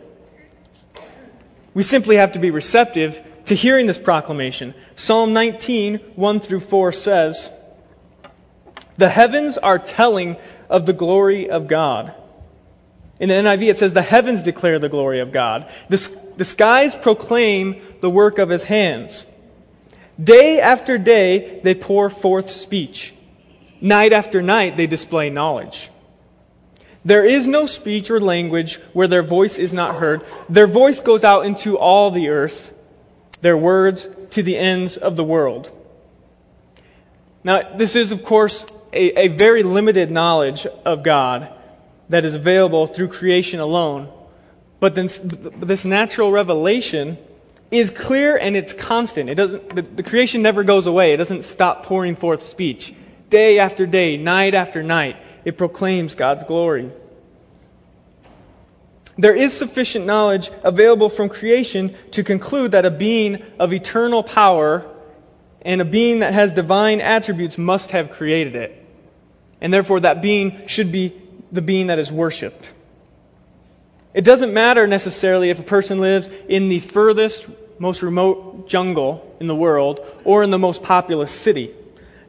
We 1.79 1.83
simply 1.83 2.17
have 2.17 2.33
to 2.33 2.39
be 2.39 2.51
receptive 2.51 3.25
to 3.45 3.55
hearing 3.55 3.87
this 3.87 3.97
proclamation. 3.97 4.73
Psalm 4.97 5.31
19, 5.31 5.99
1 6.13 6.39
through 6.41 6.59
4 6.59 6.91
says, 6.91 7.49
The 8.97 9.07
heavens 9.07 9.57
are 9.57 9.79
telling 9.79 10.35
of 10.69 10.85
the 10.85 10.91
glory 10.91 11.49
of 11.49 11.69
God. 11.69 12.13
In 13.21 13.29
the 13.29 13.35
NIV, 13.35 13.69
it 13.69 13.77
says, 13.77 13.93
The 13.93 14.01
heavens 14.01 14.43
declare 14.43 14.77
the 14.77 14.89
glory 14.89 15.21
of 15.21 15.31
God. 15.31 15.71
The, 15.87 16.19
the 16.35 16.43
skies 16.43 16.95
proclaim 16.95 17.81
the 18.01 18.09
work 18.09 18.39
of 18.39 18.49
his 18.49 18.65
hands. 18.65 19.25
Day 20.21 20.59
after 20.59 20.97
day, 20.97 21.61
they 21.63 21.75
pour 21.75 22.09
forth 22.09 22.49
speech. 22.49 23.13
Night 23.79 24.11
after 24.11 24.41
night, 24.41 24.75
they 24.75 24.85
display 24.85 25.29
knowledge. 25.29 25.89
There 27.05 27.25
is 27.25 27.47
no 27.47 27.65
speech 27.65 28.11
or 28.11 28.19
language 28.19 28.75
where 28.93 29.07
their 29.07 29.23
voice 29.23 29.57
is 29.57 29.71
not 29.71 29.95
heard. 29.95 30.21
Their 30.49 30.67
voice 30.67 30.99
goes 30.99 31.23
out 31.23 31.45
into 31.45 31.77
all 31.77 32.11
the 32.11 32.29
earth, 32.29 32.73
their 33.41 33.57
words 33.57 34.07
to 34.31 34.43
the 34.43 34.57
ends 34.57 34.97
of 34.97 35.15
the 35.15 35.23
world. 35.23 35.71
Now, 37.43 37.77
this 37.77 37.95
is, 37.95 38.11
of 38.11 38.23
course, 38.23 38.65
a, 38.91 39.17
a 39.17 39.27
very 39.29 39.63
limited 39.63 40.11
knowledge 40.11 40.65
of 40.85 41.03
God 41.03 41.49
that 42.09 42.25
is 42.25 42.35
available 42.35 42.87
through 42.87 43.07
creation 43.09 43.59
alone. 43.59 44.11
But 44.79 44.95
this, 44.95 45.19
this 45.23 45.85
natural 45.85 46.31
revelation 46.31 47.17
is 47.71 47.91
clear 47.91 48.35
and 48.35 48.55
it's 48.55 48.73
constant. 48.73 49.29
It 49.29 49.35
doesn't, 49.35 49.75
the, 49.75 49.81
the 49.83 50.03
creation 50.03 50.41
never 50.41 50.63
goes 50.63 50.87
away. 50.87 51.13
It 51.13 51.17
doesn't 51.17 51.43
stop 51.43 51.85
pouring 51.85 52.15
forth 52.15 52.43
speech. 52.43 52.93
Day 53.29 53.59
after 53.59 53.85
day, 53.85 54.17
night 54.17 54.53
after 54.53 54.81
night, 54.81 55.17
it 55.49 55.57
proclaims 55.57 56.13
God's 56.13 56.43
glory. 56.43 56.91
There 59.17 59.35
is 59.35 59.51
sufficient 59.51 60.05
knowledge 60.05 60.51
available 60.63 61.09
from 61.09 61.27
creation 61.27 61.95
to 62.11 62.23
conclude 62.23 62.71
that 62.71 62.85
a 62.85 62.91
being 62.91 63.41
of 63.57 63.73
eternal 63.73 64.21
power 64.21 64.85
and 65.63 65.81
a 65.81 65.85
being 65.85 66.19
that 66.19 66.33
has 66.33 66.51
divine 66.51 67.01
attributes 67.01 67.57
must 67.57 67.89
have 67.91 68.11
created 68.11 68.55
it. 68.55 68.85
And 69.59 69.73
therefore, 69.73 70.01
that 70.01 70.21
being 70.21 70.67
should 70.67 70.91
be 70.91 71.19
the 71.51 71.63
being 71.63 71.87
that 71.87 71.97
is 71.97 72.11
worshiped. 72.11 72.71
It 74.13 74.23
doesn't 74.23 74.53
matter 74.53 74.85
necessarily 74.85 75.49
if 75.49 75.59
a 75.59 75.63
person 75.63 75.99
lives 75.99 76.29
in 76.47 76.69
the 76.69 76.79
furthest, 76.79 77.47
most 77.79 78.03
remote 78.03 78.69
jungle 78.69 79.35
in 79.39 79.47
the 79.47 79.55
world 79.55 79.99
or 80.23 80.43
in 80.43 80.51
the 80.51 80.59
most 80.59 80.83
populous 80.83 81.31
city. 81.31 81.73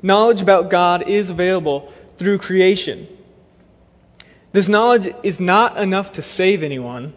Knowledge 0.02 0.40
about 0.40 0.70
God 0.70 1.06
is 1.06 1.28
available 1.28 1.92
through 2.20 2.36
creation. 2.36 3.08
This 4.52 4.68
knowledge 4.68 5.14
is 5.22 5.40
not 5.40 5.78
enough 5.78 6.12
to 6.12 6.22
save 6.22 6.62
anyone, 6.62 7.14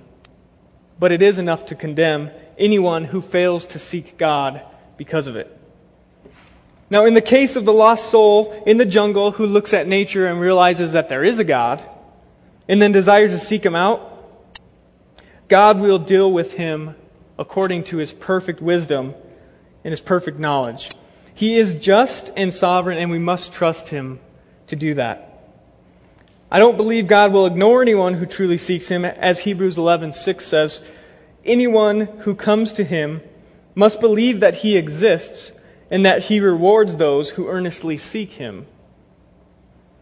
but 0.97 1.11
it 1.11 1.21
is 1.21 1.37
enough 1.37 1.65
to 1.67 1.75
condemn 1.75 2.31
anyone 2.57 3.03
who 3.03 3.21
fails 3.21 3.65
to 3.65 3.79
seek 3.79 4.17
God 4.17 4.61
because 4.95 5.27
of 5.27 5.35
it. 5.35 5.59
Now, 6.89 7.03
in 7.03 7.15
the 7.15 7.21
case 7.21 7.57
of 7.57 7.65
the 7.65 7.73
lost 7.73 8.11
soul 8.11 8.63
in 8.65 8.77
the 8.77 8.85
jungle 8.85 9.31
who 9.31 9.45
looks 9.45 9.73
at 9.73 9.87
nature 9.87 10.25
and 10.25 10.39
realizes 10.39 10.93
that 10.93 11.09
there 11.09 11.25
is 11.25 11.37
a 11.37 11.43
God, 11.43 11.83
and 12.69 12.81
then 12.81 12.93
desires 12.93 13.31
to 13.31 13.37
seek 13.37 13.65
him 13.65 13.75
out, 13.75 14.09
God 15.49 15.81
will 15.81 15.99
deal 15.99 16.31
with 16.31 16.53
him 16.53 16.95
according 17.37 17.83
to 17.85 17.97
his 17.97 18.13
perfect 18.13 18.61
wisdom 18.61 19.15
and 19.83 19.91
his 19.91 19.99
perfect 19.99 20.39
knowledge. 20.39 20.91
He 21.33 21.57
is 21.57 21.73
just 21.73 22.31
and 22.37 22.53
sovereign, 22.53 22.99
and 22.99 23.11
we 23.11 23.19
must 23.19 23.51
trust 23.51 23.89
him 23.89 24.21
to 24.67 24.75
do 24.75 24.93
that. 24.95 25.29
I 26.51 26.59
don't 26.59 26.77
believe 26.77 27.07
God 27.07 27.33
will 27.33 27.45
ignore 27.45 27.81
anyone 27.81 28.13
who 28.13 28.25
truly 28.25 28.57
seeks 28.57 28.87
him, 28.87 29.05
as 29.05 29.39
Hebrews 29.39 29.75
11:6 29.75 30.41
says, 30.41 30.81
anyone 31.43 32.01
who 32.19 32.35
comes 32.35 32.73
to 32.73 32.83
him 32.83 33.21
must 33.75 33.99
believe 33.99 34.39
that 34.39 34.57
he 34.57 34.77
exists 34.77 35.51
and 35.89 36.05
that 36.05 36.25
he 36.25 36.39
rewards 36.39 36.95
those 36.95 37.31
who 37.31 37.47
earnestly 37.47 37.97
seek 37.97 38.31
him. 38.33 38.65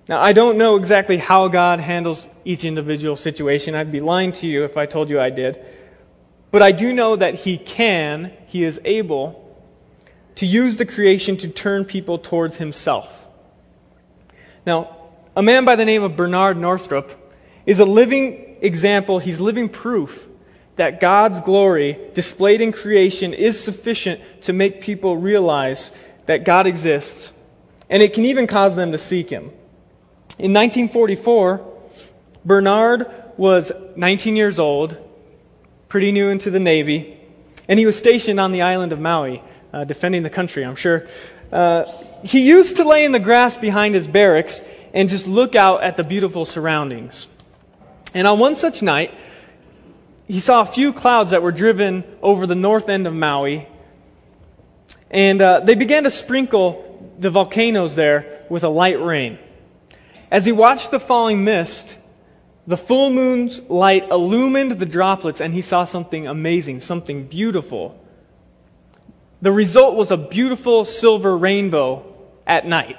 Now, 0.08 0.22
I 0.22 0.34
don't 0.34 0.58
know 0.58 0.76
exactly 0.76 1.18
how 1.18 1.48
God 1.48 1.80
handles 1.80 2.28
each 2.44 2.66
individual 2.66 3.16
situation. 3.16 3.76
I'd 3.76 3.92
be 3.92 4.02
lying 4.02 4.32
to 4.34 4.48
you 4.48 4.66
if 4.66 4.76
I 4.76 4.86
told 4.86 5.10
you 5.10 5.22
I 5.22 5.30
did. 5.30 5.64
But 6.52 6.62
I 6.62 6.74
do 6.74 6.92
know 6.92 7.16
that 7.16 7.36
He 7.36 7.58
can, 7.58 8.34
He 8.48 8.66
is 8.66 8.80
able 8.84 9.38
to 10.36 10.46
use 10.46 10.76
the 10.76 10.86
creation 10.86 11.38
to 11.38 11.48
turn 11.48 11.86
people 11.86 12.18
towards 12.18 12.58
Himself. 12.58 13.21
Now, 14.66 14.96
a 15.36 15.42
man 15.42 15.66
by 15.66 15.76
the 15.76 15.86
name 15.86 16.04
of 16.04 16.16
Bernard 16.16 16.58
Northrup 16.58 17.18
is 17.66 17.80
a 17.80 17.86
living 17.86 18.58
example, 18.62 19.20
he's 19.20 19.40
living 19.40 19.70
proof 19.70 20.28
that 20.76 21.00
God's 21.00 21.40
glory 21.42 21.98
displayed 22.14 22.62
in 22.62 22.72
creation 22.72 23.34
is 23.34 23.62
sufficient 23.62 24.22
to 24.44 24.54
make 24.54 24.82
people 24.82 25.18
realize 25.18 25.92
that 26.26 26.44
God 26.44 26.68
exists, 26.68 27.32
and 27.90 28.02
it 28.02 28.14
can 28.14 28.26
even 28.26 28.48
cause 28.48 28.76
them 28.76 28.92
to 28.92 28.98
seek 28.98 29.30
Him. 29.30 29.52
In 30.40 30.54
1944, 30.54 31.68
Bernard 32.46 33.12
was 33.38 33.72
19 33.96 34.36
years 34.36 34.60
old, 34.60 34.98
pretty 35.90 36.12
new 36.12 36.30
into 36.30 36.50
the 36.50 36.60
Navy, 36.60 37.18
and 37.68 37.78
he 37.78 37.86
was 37.86 37.98
stationed 37.98 38.40
on 38.40 38.52
the 38.52 38.62
island 38.62 38.92
of 38.92 39.00
Maui, 39.00 39.44
uh, 39.74 39.84
defending 39.84 40.24
the 40.24 40.30
country, 40.30 40.64
I'm 40.64 40.76
sure. 40.76 41.08
Uh, 41.52 41.86
he 42.24 42.42
used 42.42 42.78
to 42.78 42.84
lay 42.84 43.06
in 43.06 43.12
the 43.12 43.20
grass 43.20 43.58
behind 43.58 43.96
his 43.96 44.08
barracks 44.08 44.64
and 44.94 45.10
just 45.10 45.28
look 45.28 45.56
out 45.56 45.84
at 45.84 45.98
the 45.98 46.04
beautiful 46.04 46.46
surroundings. 46.46 47.28
And 48.14 48.28
on 48.28 48.40
one 48.40 48.56
such 48.56 48.82
night, 48.82 49.14
he 50.28 50.40
saw 50.40 50.62
a 50.62 50.66
few 50.66 50.94
clouds 50.94 51.32
that 51.32 51.42
were 51.42 51.52
driven 51.52 52.04
over 52.22 52.46
the 52.46 52.56
north 52.56 52.90
end 52.90 53.08
of 53.08 53.14
Maui, 53.14 53.68
and 55.10 55.42
uh, 55.42 55.60
they 55.62 55.76
began 55.76 56.04
to 56.04 56.12
sprinkle 56.12 57.14
the 57.20 57.30
volcanoes 57.30 57.96
there 57.96 58.46
with 58.50 58.64
a 58.64 58.70
light 58.70 59.02
rain. 59.02 59.40
As 60.30 60.46
he 60.46 60.52
watched 60.52 60.92
the 60.92 61.00
falling 61.00 61.44
mist, 61.44 61.98
the 62.68 62.78
full 62.78 63.10
moon's 63.10 63.60
light 63.62 64.10
illumined 64.10 64.72
the 64.72 64.86
droplets, 64.86 65.42
and 65.42 65.54
he 65.54 65.62
saw 65.62 65.84
something 65.84 66.28
amazing, 66.28 66.80
something 66.80 67.26
beautiful. 67.26 68.00
The 69.42 69.52
result 69.52 69.96
was 69.96 70.12
a 70.12 70.18
beautiful 70.18 70.86
silver 70.86 71.38
rainbow 71.38 72.11
at 72.46 72.66
night. 72.66 72.98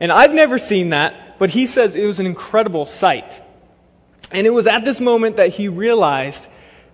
And 0.00 0.12
I've 0.12 0.34
never 0.34 0.58
seen 0.58 0.90
that, 0.90 1.38
but 1.38 1.50
he 1.50 1.66
says 1.66 1.96
it 1.96 2.04
was 2.04 2.20
an 2.20 2.26
incredible 2.26 2.86
sight. 2.86 3.40
And 4.30 4.46
it 4.46 4.50
was 4.50 4.66
at 4.66 4.84
this 4.84 5.00
moment 5.00 5.36
that 5.36 5.50
he 5.50 5.68
realized 5.68 6.46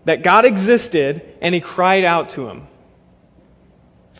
that 0.05 0.23
God 0.23 0.45
existed, 0.45 1.23
and 1.41 1.55
he 1.55 1.61
cried 1.61 2.05
out 2.05 2.31
to 2.31 2.49
him. 2.49 2.67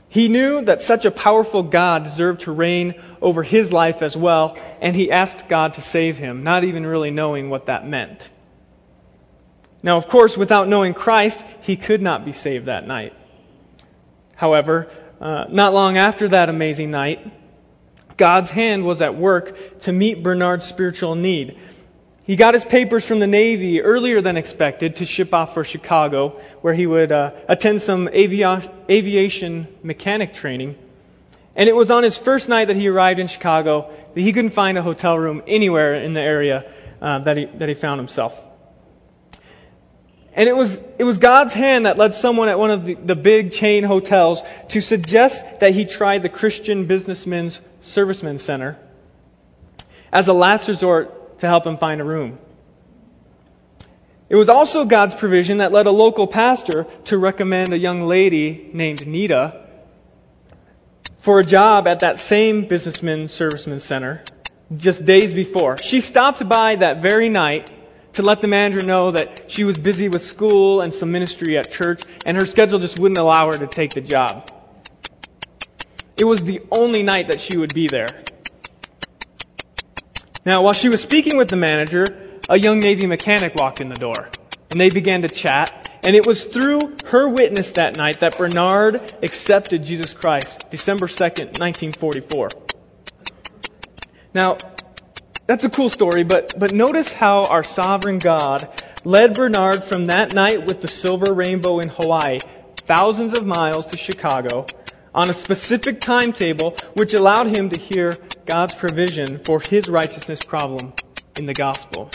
He 0.09 0.29
knew 0.29 0.63
that 0.63 0.83
such 0.83 1.05
a 1.05 1.11
powerful 1.11 1.63
God 1.63 2.05
deserved 2.05 2.43
to 2.43 2.53
reign 2.53 3.01
over 3.23 3.43
his 3.43 3.73
life 3.73 4.03
as 4.03 4.17
well, 4.17 4.59
and 4.81 4.97
he 4.97 5.11
asked 5.11 5.49
God 5.49 5.75
to 5.75 5.81
save 5.81 6.19
him, 6.19 6.43
not 6.43 6.65
even 6.65 6.85
really 6.85 7.11
knowing 7.11 7.49
what 7.49 7.67
that 7.67 7.87
meant. 7.87 8.31
Now, 9.83 9.97
of 9.97 10.09
course, 10.09 10.37
without 10.37 10.69
knowing 10.69 10.95
Christ, 10.95 11.45
he 11.63 11.77
could 11.77 12.03
not 12.03 12.25
be 12.25 12.33
saved 12.33 12.67
that 12.67 12.87
night. 12.87 13.15
However, 14.35 14.91
uh, 15.21 15.47
not 15.49 15.73
long 15.73 15.97
after 15.97 16.29
that 16.29 16.49
amazing 16.49 16.91
night, 16.91 17.31
God's 18.21 18.51
hand 18.51 18.85
was 18.85 19.01
at 19.01 19.17
work 19.17 19.81
to 19.81 19.93
meet 19.93 20.23
Bernard's 20.23 20.67
spiritual 20.67 21.15
need. 21.15 21.57
He 22.25 22.37
got 22.37 22.53
his 22.53 22.67
papers 22.67 23.07
from 23.07 23.19
the 23.19 23.27
Navy 23.27 23.81
earlier 23.81 24.21
than 24.21 24.37
expected 24.37 24.97
to 24.97 25.07
ship 25.07 25.33
off 25.33 25.55
for 25.55 25.65
Chicago, 25.65 26.39
where 26.61 26.75
he 26.75 26.87
would 26.87 27.13
uh, 27.13 27.33
attend 27.49 27.81
some 27.81 28.09
avi- 28.09 28.69
aviation 28.91 29.67
mechanic 29.83 30.35
training. 30.35 30.77
And 31.57 31.67
it 31.67 31.75
was 31.75 31.91
on 31.91 32.03
his 32.03 32.19
first 32.19 32.47
night 32.47 32.67
that 32.67 32.77
he 32.77 32.89
arrived 32.89 33.19
in 33.19 33.27
Chicago 33.27 33.91
that 34.15 34.21
he 34.21 34.35
couldn't 34.35 34.51
find 34.51 34.77
a 34.77 34.83
hotel 34.83 35.19
room 35.19 35.43
anywhere 35.47 35.95
in 35.95 36.13
the 36.13 36.21
area 36.21 36.71
uh, 37.01 37.21
that, 37.21 37.39
he, 37.39 37.47
that 37.47 37.71
he 37.71 37.75
found 37.75 38.01
himself. 38.01 38.45
And 40.35 40.47
it 40.47 40.55
was, 40.55 40.79
it 40.99 41.05
was 41.05 41.17
God's 41.17 41.55
hand 41.55 41.87
that 41.87 41.97
led 41.97 42.13
someone 42.13 42.51
at 42.51 42.59
one 42.59 42.71
of 42.71 42.85
the, 42.85 42.95
the 42.97 43.17
big 43.17 43.51
chain 43.51 43.83
hotels 43.83 44.43
to 44.69 44.83
suggest 44.83 45.61
that 45.61 45.73
he 45.73 45.87
try 45.87 46.19
the 46.19 46.29
Christian 46.29 46.85
Businessmen's 46.85 47.61
Servicemen 47.81 48.39
Center 48.39 48.79
as 50.13 50.29
a 50.29 50.33
last 50.33 50.69
resort 50.69 51.39
to 51.41 51.47
help 51.47 51.67
him 51.67 51.77
find 51.77 52.01
a 52.01 52.05
room. 52.05 52.39
It 54.29 54.37
was 54.37 54.49
also 54.49 54.85
God's 54.85 55.15
provision 55.15 55.59
that 55.59 55.73
led 55.73 55.87
a 55.87 55.91
local 55.91 56.27
pastor 56.27 56.87
to 57.07 57.19
recommend 57.19 57.73
a 57.73 57.79
young 57.79 58.03
lady 58.03 58.71
named 58.73 59.07
Nita 59.07 59.67
for 61.19 61.41
a 61.41 61.45
job 61.45 61.87
at 61.87 62.01
that 62.01 62.19
same 62.19 62.65
businessman 62.65 63.25
serviceman 63.25 63.81
center 63.81 64.23
just 64.77 65.05
days 65.05 65.35
before. 65.35 65.79
She 65.79 66.01
stopped 66.01 66.49
by 66.49 66.77
that 66.77 67.03
very 67.03 67.29
night 67.29 67.71
to 68.13 68.23
let 68.23 68.41
the 68.41 68.47
manager 68.47 68.85
know 68.85 69.11
that 69.11 69.51
she 69.51 69.65
was 69.65 69.79
busy 69.79 70.09
with 70.09 70.25
school 70.25 70.81
and 70.81 70.93
some 70.93 71.11
ministry 71.13 71.57
at 71.59 71.71
church, 71.71 72.03
and 72.25 72.37
her 72.37 72.47
schedule 72.47 72.79
just 72.79 72.99
wouldn't 72.99 73.19
allow 73.19 73.51
her 73.51 73.59
to 73.59 73.67
take 73.67 73.95
the 73.95 74.01
job. 74.01 74.51
It 76.21 76.25
was 76.25 76.45
the 76.45 76.61
only 76.71 77.03
night 77.03 77.29
that 77.29 77.41
she 77.41 77.57
would 77.57 77.73
be 77.73 77.89
there. 77.89 78.09
Now, 80.45 80.63
while 80.63 80.75
she 80.75 80.91
was 80.91 81.01
speaking 81.01 81.39
with 81.39 81.49
the 81.49 81.57
manager, 81.57 82.39
a 82.47 82.59
young 82.59 82.79
Navy 82.79 83.07
mechanic 83.07 83.55
walked 83.55 83.81
in 83.81 83.89
the 83.89 83.95
door, 83.95 84.29
and 84.71 84.79
they 84.79 84.91
began 84.91 85.23
to 85.23 85.29
chat. 85.31 85.89
And 86.03 86.15
it 86.15 86.27
was 86.27 86.45
through 86.45 86.99
her 87.07 87.27
witness 87.27 87.73
that 87.73 87.97
night 87.97 88.21
that 88.21 88.37
Bernard 88.37 89.15
accepted 89.23 89.83
Jesus 89.83 90.13
Christ, 90.13 90.69
December 90.71 91.07
2nd, 91.07 91.59
1944. 91.59 92.51
Now, 94.35 94.59
that's 95.47 95.65
a 95.65 95.71
cool 95.71 95.89
story, 95.89 96.23
but, 96.23 96.53
but 96.59 96.73
notice 96.75 97.15
how 97.15 97.47
our 97.47 97.65
sovereign 97.65 98.19
God 98.19 98.69
led 99.05 99.33
Bernard 99.33 99.85
from 99.85 100.07
that 100.07 100.35
night 100.35 100.67
with 100.67 100.83
the 100.83 100.89
silver 100.89 101.33
rainbow 101.33 101.81
in 101.81 101.89
Hawaii, 101.89 102.41
thousands 102.77 103.33
of 103.33 103.47
miles 103.47 103.87
to 103.87 103.97
Chicago, 103.97 104.67
on 105.15 105.31
a 105.31 105.35
specific 105.35 106.01
timetable 106.01 106.77
which 106.95 107.15
allowed 107.15 107.57
him 107.57 107.69
to 107.71 107.79
hear 107.79 108.19
God's 108.47 108.75
provision 108.75 109.39
for 109.39 109.61
his 109.61 109.89
righteousness 109.89 110.41
problem 110.41 110.93
in 111.39 111.47
the 111.47 111.55
gospel. 111.55 112.11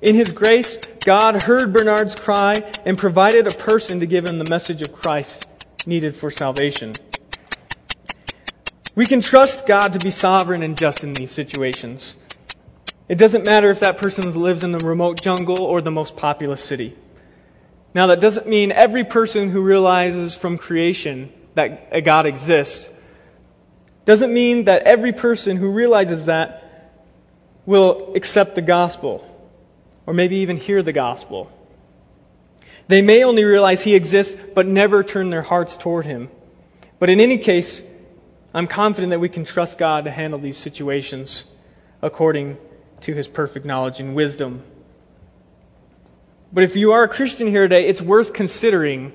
In 0.00 0.14
his 0.14 0.32
grace, 0.32 0.78
God 1.04 1.42
heard 1.42 1.72
Bernard's 1.72 2.14
cry 2.14 2.62
and 2.84 2.98
provided 2.98 3.46
a 3.46 3.52
person 3.52 4.00
to 4.00 4.06
give 4.06 4.26
him 4.26 4.38
the 4.38 4.44
message 4.44 4.82
of 4.82 4.92
Christ 4.92 5.46
needed 5.86 6.14
for 6.14 6.30
salvation. 6.30 6.94
We 8.94 9.06
can 9.06 9.20
trust 9.20 9.66
God 9.66 9.92
to 9.94 9.98
be 9.98 10.10
sovereign 10.10 10.62
and 10.62 10.76
just 10.76 11.02
in 11.02 11.14
these 11.14 11.30
situations. 11.30 12.16
It 13.08 13.16
doesn't 13.16 13.44
matter 13.44 13.70
if 13.70 13.80
that 13.80 13.96
person 13.96 14.32
lives 14.40 14.62
in 14.64 14.72
the 14.72 14.78
remote 14.78 15.20
jungle 15.22 15.60
or 15.60 15.80
the 15.80 15.90
most 15.90 16.16
populous 16.16 16.62
city. 16.62 16.96
Now, 17.94 18.06
that 18.08 18.20
doesn't 18.20 18.46
mean 18.46 18.72
every 18.72 19.04
person 19.04 19.50
who 19.50 19.60
realizes 19.60 20.34
from 20.34 20.56
creation 20.56 21.32
that 21.54 21.88
a 21.92 22.00
God 22.00 22.26
exists 22.26 22.88
doesn't 24.04 24.32
mean 24.32 24.64
that 24.64 24.82
every 24.82 25.12
person 25.12 25.56
who 25.56 25.70
realizes 25.70 26.26
that 26.26 27.00
will 27.66 28.14
accept 28.16 28.54
the 28.54 28.62
gospel 28.62 29.28
or 30.06 30.14
maybe 30.14 30.36
even 30.36 30.56
hear 30.56 30.82
the 30.82 30.92
gospel. 30.92 31.50
They 32.88 33.02
may 33.02 33.22
only 33.22 33.44
realize 33.44 33.84
he 33.84 33.94
exists 33.94 34.36
but 34.54 34.66
never 34.66 35.04
turn 35.04 35.30
their 35.30 35.42
hearts 35.42 35.76
toward 35.76 36.06
him. 36.06 36.30
But 36.98 37.10
in 37.10 37.20
any 37.20 37.38
case, 37.38 37.82
I'm 38.54 38.66
confident 38.66 39.10
that 39.10 39.20
we 39.20 39.28
can 39.28 39.44
trust 39.44 39.78
God 39.78 40.04
to 40.04 40.10
handle 40.10 40.38
these 40.38 40.56
situations 40.56 41.44
according 42.00 42.58
to 43.02 43.14
his 43.14 43.28
perfect 43.28 43.64
knowledge 43.64 44.00
and 44.00 44.14
wisdom. 44.14 44.64
But 46.52 46.64
if 46.64 46.76
you 46.76 46.92
are 46.92 47.02
a 47.02 47.08
Christian 47.08 47.46
here 47.46 47.62
today, 47.62 47.86
it's 47.86 48.02
worth 48.02 48.34
considering 48.34 49.12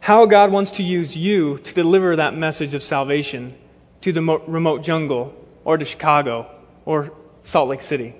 how 0.00 0.24
God 0.24 0.50
wants 0.50 0.70
to 0.72 0.82
use 0.82 1.14
you 1.14 1.58
to 1.58 1.74
deliver 1.74 2.16
that 2.16 2.34
message 2.34 2.72
of 2.72 2.82
salvation 2.82 3.54
to 4.00 4.12
the 4.12 4.22
remote 4.46 4.82
jungle 4.82 5.34
or 5.64 5.76
to 5.76 5.84
Chicago 5.84 6.54
or 6.86 7.12
Salt 7.42 7.68
Lake 7.68 7.82
City. 7.82 8.14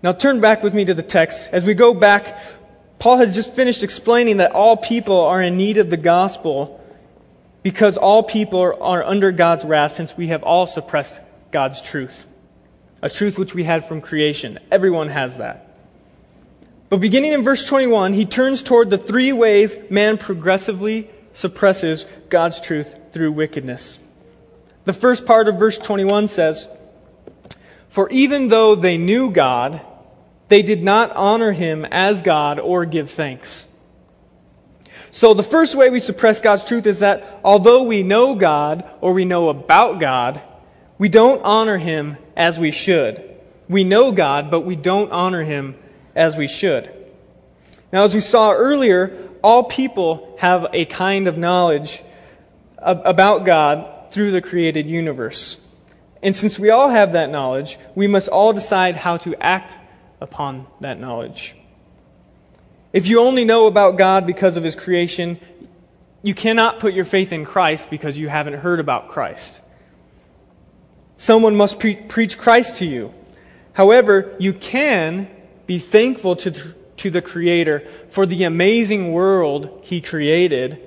Now 0.00 0.12
turn 0.12 0.40
back 0.40 0.62
with 0.62 0.72
me 0.72 0.84
to 0.84 0.94
the 0.94 1.02
text. 1.02 1.50
As 1.52 1.64
we 1.64 1.74
go 1.74 1.92
back, 1.92 2.40
Paul 3.00 3.16
has 3.16 3.34
just 3.34 3.52
finished 3.52 3.82
explaining 3.82 4.36
that 4.36 4.52
all 4.52 4.76
people 4.76 5.20
are 5.22 5.42
in 5.42 5.56
need 5.56 5.78
of 5.78 5.90
the 5.90 5.96
gospel 5.96 6.80
because 7.64 7.96
all 7.96 8.22
people 8.22 8.60
are 8.80 9.02
under 9.02 9.32
God's 9.32 9.64
wrath 9.64 9.94
since 9.94 10.16
we 10.16 10.28
have 10.28 10.44
all 10.44 10.68
suppressed 10.68 11.20
God's 11.50 11.80
truth. 11.80 12.26
A 13.02 13.10
truth 13.10 13.36
which 13.36 13.52
we 13.52 13.64
had 13.64 13.84
from 13.84 14.00
creation. 14.00 14.60
Everyone 14.70 15.08
has 15.08 15.38
that. 15.38 15.67
But 16.88 17.00
beginning 17.00 17.32
in 17.32 17.42
verse 17.42 17.66
21, 17.66 18.14
he 18.14 18.24
turns 18.24 18.62
toward 18.62 18.90
the 18.90 18.98
three 18.98 19.32
ways 19.32 19.76
man 19.90 20.16
progressively 20.16 21.10
suppresses 21.32 22.06
God's 22.30 22.60
truth 22.60 22.94
through 23.12 23.32
wickedness. 23.32 23.98
The 24.84 24.92
first 24.94 25.26
part 25.26 25.48
of 25.48 25.58
verse 25.58 25.76
21 25.76 26.28
says, 26.28 26.66
For 27.90 28.08
even 28.10 28.48
though 28.48 28.74
they 28.74 28.96
knew 28.96 29.30
God, 29.30 29.82
they 30.48 30.62
did 30.62 30.82
not 30.82 31.14
honor 31.14 31.52
him 31.52 31.84
as 31.84 32.22
God 32.22 32.58
or 32.58 32.86
give 32.86 33.10
thanks. 33.10 33.66
So 35.10 35.34
the 35.34 35.42
first 35.42 35.74
way 35.74 35.90
we 35.90 36.00
suppress 36.00 36.40
God's 36.40 36.64
truth 36.64 36.86
is 36.86 37.00
that 37.00 37.40
although 37.44 37.82
we 37.82 38.02
know 38.02 38.34
God 38.34 38.88
or 39.00 39.12
we 39.12 39.26
know 39.26 39.50
about 39.50 40.00
God, 40.00 40.40
we 40.96 41.08
don't 41.08 41.42
honor 41.44 41.76
him 41.76 42.16
as 42.36 42.58
we 42.58 42.70
should. 42.70 43.36
We 43.68 43.84
know 43.84 44.10
God, 44.10 44.50
but 44.50 44.60
we 44.60 44.74
don't 44.74 45.12
honor 45.12 45.44
him 45.44 45.76
as 46.14 46.36
we 46.36 46.48
should. 46.48 46.92
Now, 47.92 48.04
as 48.04 48.14
we 48.14 48.20
saw 48.20 48.52
earlier, 48.52 49.28
all 49.42 49.64
people 49.64 50.36
have 50.38 50.66
a 50.72 50.84
kind 50.84 51.26
of 51.26 51.38
knowledge 51.38 52.02
about 52.78 53.44
God 53.44 54.12
through 54.12 54.30
the 54.30 54.40
created 54.40 54.86
universe. 54.86 55.60
And 56.22 56.34
since 56.34 56.58
we 56.58 56.70
all 56.70 56.88
have 56.88 57.12
that 57.12 57.30
knowledge, 57.30 57.78
we 57.94 58.06
must 58.06 58.28
all 58.28 58.52
decide 58.52 58.96
how 58.96 59.16
to 59.18 59.34
act 59.36 59.76
upon 60.20 60.66
that 60.80 60.98
knowledge. 60.98 61.54
If 62.92 63.06
you 63.06 63.20
only 63.20 63.44
know 63.44 63.66
about 63.66 63.96
God 63.96 64.26
because 64.26 64.56
of 64.56 64.64
his 64.64 64.74
creation, 64.74 65.38
you 66.22 66.34
cannot 66.34 66.80
put 66.80 66.94
your 66.94 67.04
faith 67.04 67.32
in 67.32 67.44
Christ 67.44 67.90
because 67.90 68.18
you 68.18 68.28
haven't 68.28 68.54
heard 68.54 68.80
about 68.80 69.08
Christ. 69.08 69.60
Someone 71.16 71.56
must 71.56 71.78
pre- 71.78 71.96
preach 71.96 72.38
Christ 72.38 72.76
to 72.76 72.86
you. 72.86 73.12
However, 73.72 74.34
you 74.38 74.52
can 74.52 75.28
be 75.68 75.78
thankful 75.78 76.34
to, 76.34 76.74
to 76.96 77.10
the 77.10 77.22
Creator 77.22 77.86
for 78.08 78.26
the 78.26 78.44
amazing 78.44 79.12
world 79.12 79.82
He 79.84 80.00
created 80.00 80.80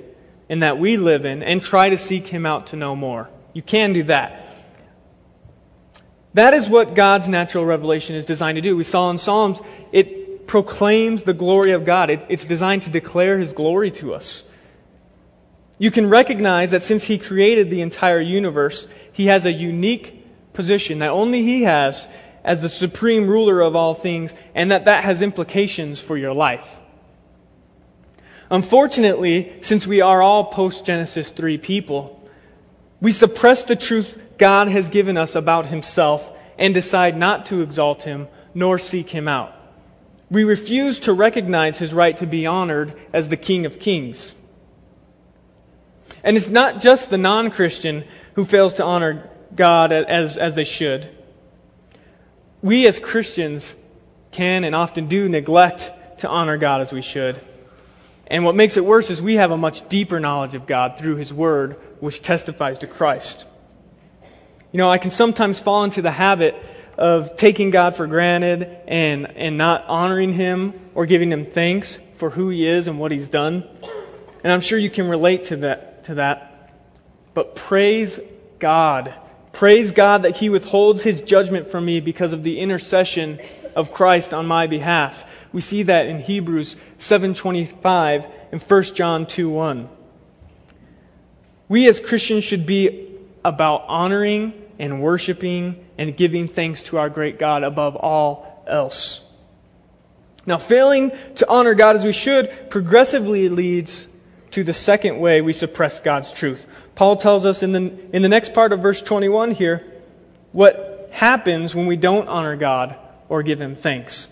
and 0.50 0.64
that 0.64 0.80
we 0.80 0.98
live 0.98 1.24
in 1.24 1.44
and 1.44 1.64
try 1.64 1.90
to 1.90 1.98
seek 1.98 2.28
Him 2.28 2.46
out 2.46 2.68
to 2.68 2.76
know 2.76 2.96
more. 2.96 3.30
You 3.54 3.62
can 3.62 3.94
do 3.94 4.04
that. 4.04 4.48
That 6.34 6.56
is 6.56 6.68
what 6.68 6.96
God's 6.96 7.28
natural 7.28 7.64
revelation 7.64 8.16
is 8.16 8.26
designed 8.26 8.56
to 8.56 8.62
do. 8.62 8.76
We 8.76 8.84
saw 8.84 9.12
in 9.12 9.20
Psalms, 9.20 9.62
it 9.92 10.48
proclaims 10.48 11.24
the 11.24 11.34
glory 11.34 11.72
of 11.72 11.86
God. 11.86 12.10
It, 12.10 12.26
it's 12.28 12.46
designed 12.46 12.82
to 12.84 12.90
declare 12.90 13.38
His 13.38 13.54
glory 13.54 13.92
to 13.92 14.16
us. 14.16 14.44
You 15.78 15.92
can 15.92 16.10
recognize 16.10 16.72
that 16.72 16.82
since 16.82 17.04
He 17.04 17.20
created 17.20 17.70
the 17.70 17.82
entire 17.82 18.20
universe, 18.20 18.88
He 19.14 19.28
has 19.28 19.46
a 19.46 19.52
unique 19.52 20.54
position 20.54 21.00
that 21.00 21.10
only 21.10 21.44
He 21.44 21.64
has 21.64 22.08
as 22.44 22.62
the 22.62 22.70
supreme 22.70 23.28
ruler 23.28 23.62
of 23.62 23.76
all 23.76 23.94
things, 23.94 24.34
and 24.56 24.72
that 24.72 24.86
that 24.86 25.04
has 25.04 25.22
implications 25.22 26.02
for 26.02 26.18
your 26.18 26.34
life. 26.34 26.80
Unfortunately, 28.50 29.54
since 29.62 29.88
we 29.88 30.02
are 30.02 30.22
all 30.22 30.46
post 30.46 30.86
Genesis 30.86 31.30
3 31.32 31.58
people, 31.58 32.22
we 33.00 33.12
suppress 33.12 33.64
the 33.64 33.76
truth 33.76 34.18
God 34.38 34.68
has 34.68 34.90
given 34.90 35.18
us 35.18 35.36
about 35.36 35.68
Himself 35.68 36.32
and 36.58 36.74
decide 36.74 37.16
not 37.16 37.46
to 37.48 37.62
exalt 37.62 38.04
Him 38.04 38.28
nor 38.54 38.78
seek 38.78 39.10
Him 39.10 39.28
out. 39.28 39.56
We 40.30 40.44
refuse 40.44 41.00
to 41.02 41.14
recognize 41.14 41.78
His 41.78 41.94
right 41.94 42.18
to 42.18 42.28
be 42.28 42.46
honored 42.46 42.94
as 43.14 43.30
the 43.30 43.38
King 43.38 43.66
of 43.66 43.80
Kings. 43.80 44.34
And 46.24 46.38
it's 46.38 46.50
not 46.50 46.82
just 46.82 47.10
the 47.10 47.18
non 47.18 47.52
Christian 47.52 48.04
who 48.34 48.46
fails 48.46 48.76
to 48.76 48.84
honor 48.84 49.30
God 49.56 49.92
as, 49.92 50.38
as 50.38 50.56
they 50.56 50.64
should 50.64 51.10
we 52.62 52.88
as 52.88 53.00
Christians 53.00 53.76
can 54.32 54.64
and 54.64 54.76
often 54.76 55.08
do 55.08 55.28
neglect 55.28 55.92
to 56.20 56.30
honor 56.30 56.58
God 56.58 56.82
as 56.82 56.94
we 56.94 57.02
should. 57.02 57.40
And 58.28 58.46
what 58.46 58.56
makes 58.56 58.78
it 58.78 58.86
worse 58.86 59.10
is 59.10 59.22
we 59.22 59.36
have 59.36 59.52
a 59.52 59.58
much 59.58 59.88
deeper 59.90 60.20
knowledge 60.20 60.54
of 60.54 60.68
God 60.68 60.98
through 60.98 61.18
His 61.18 61.34
Word, 61.34 61.74
which 62.00 62.22
testifies 62.22 62.80
to 62.80 62.88
Christ. 62.88 63.46
You 64.72 64.78
know, 64.78 64.90
I 64.90 65.00
can 65.00 65.12
sometimes 65.12 65.60
fall 65.60 65.84
into 65.84 66.02
the 66.02 66.12
habit 66.12 66.56
of 66.98 67.36
taking 67.36 67.72
God 67.72 67.96
for 67.96 68.08
granted 68.08 68.70
and, 68.88 69.28
and 69.36 69.58
not 69.58 69.86
honoring 69.88 70.32
Him 70.32 70.74
or 70.96 71.06
giving 71.06 71.32
Him 71.32 71.46
thanks 71.46 72.00
for 72.16 72.30
who 72.30 72.50
He 72.50 72.66
is 72.66 72.88
and 72.88 73.00
what 73.00 73.12
He's 73.12 73.28
done. 73.28 73.68
And 74.44 74.54
I'm 74.54 74.62
sure 74.62 74.78
you 74.78 74.90
can 74.90 75.10
relate 75.10 75.46
to 75.46 75.58
that. 75.58 76.06
To 76.06 76.16
that. 76.16 76.74
But 77.34 77.56
praise 77.56 78.20
God 78.60 79.14
Praise 79.62 79.92
God 79.92 80.24
that 80.24 80.38
He 80.38 80.50
withholds 80.50 81.04
His 81.04 81.22
judgment 81.22 81.68
from 81.68 81.86
me 81.86 82.00
because 82.00 82.34
of 82.34 82.42
the 82.42 82.60
intercession 82.60 83.40
of 83.76 83.94
Christ 83.94 84.34
on 84.34 84.48
my 84.48 84.66
behalf. 84.66 85.24
We 85.54 85.62
see 85.62 85.84
that 85.84 86.08
in 86.08 86.18
Hebrews 86.18 86.76
7:25 86.98 88.26
and 88.52 88.60
1 88.60 88.96
John 88.96 89.28
2:1. 89.28 89.88
We 91.70 91.88
as 91.88 92.00
Christians 92.00 92.44
should 92.44 92.66
be 92.66 93.08
about 93.46 93.86
honoring 93.88 94.54
and 94.80 95.00
worshiping 95.00 95.86
and 95.96 96.18
giving 96.18 96.48
thanks 96.48 96.82
to 96.86 96.98
our 96.98 97.12
great 97.12 97.38
God 97.38 97.62
above 97.62 97.96
all 97.96 98.64
else. 98.66 99.22
Now, 100.48 100.58
failing 100.58 101.12
to 101.36 101.48
honor 101.48 101.76
God 101.76 101.96
as 101.96 102.04
we 102.04 102.14
should 102.14 102.72
progressively 102.72 103.48
leads 103.48 104.08
to 104.50 104.64
the 104.64 104.74
second 104.74 105.20
way 105.20 105.42
we 105.42 105.54
suppress 105.54 106.00
God's 106.00 106.32
truth. 106.32 106.66
Paul 106.96 107.18
tells 107.18 107.46
us 107.46 107.64
in 107.64 107.72
the, 107.72 107.94
in 108.14 108.22
the 108.22 108.30
next 108.30 108.54
part 108.54 108.74
of 108.74 108.82
verse 108.82 109.02
21 109.02 109.52
here 109.52 109.86
what 110.52 111.10
happens 111.12 111.74
when 111.74 111.88
we 111.88 111.96
don't 111.96 112.28
honor 112.28 112.56
God 112.56 112.96
or 113.30 113.44
give 113.44 113.62
him 113.62 113.76
thanks. 113.76 114.28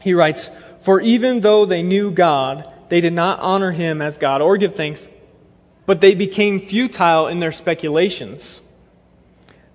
He 0.00 0.14
writes, 0.14 0.48
For 0.80 1.00
even 1.00 1.40
though 1.40 1.66
they 1.66 1.82
knew 1.82 2.10
God, 2.10 2.70
they 2.88 3.00
did 3.00 3.12
not 3.12 3.40
honor 3.40 3.72
him 3.72 4.00
as 4.00 4.16
God 4.16 4.40
or 4.40 4.56
give 4.56 4.74
thanks, 4.74 5.08
but 5.86 6.00
they 6.00 6.14
became 6.14 6.60
futile 6.60 7.26
in 7.26 7.40
their 7.40 7.52
speculations. 7.52 8.62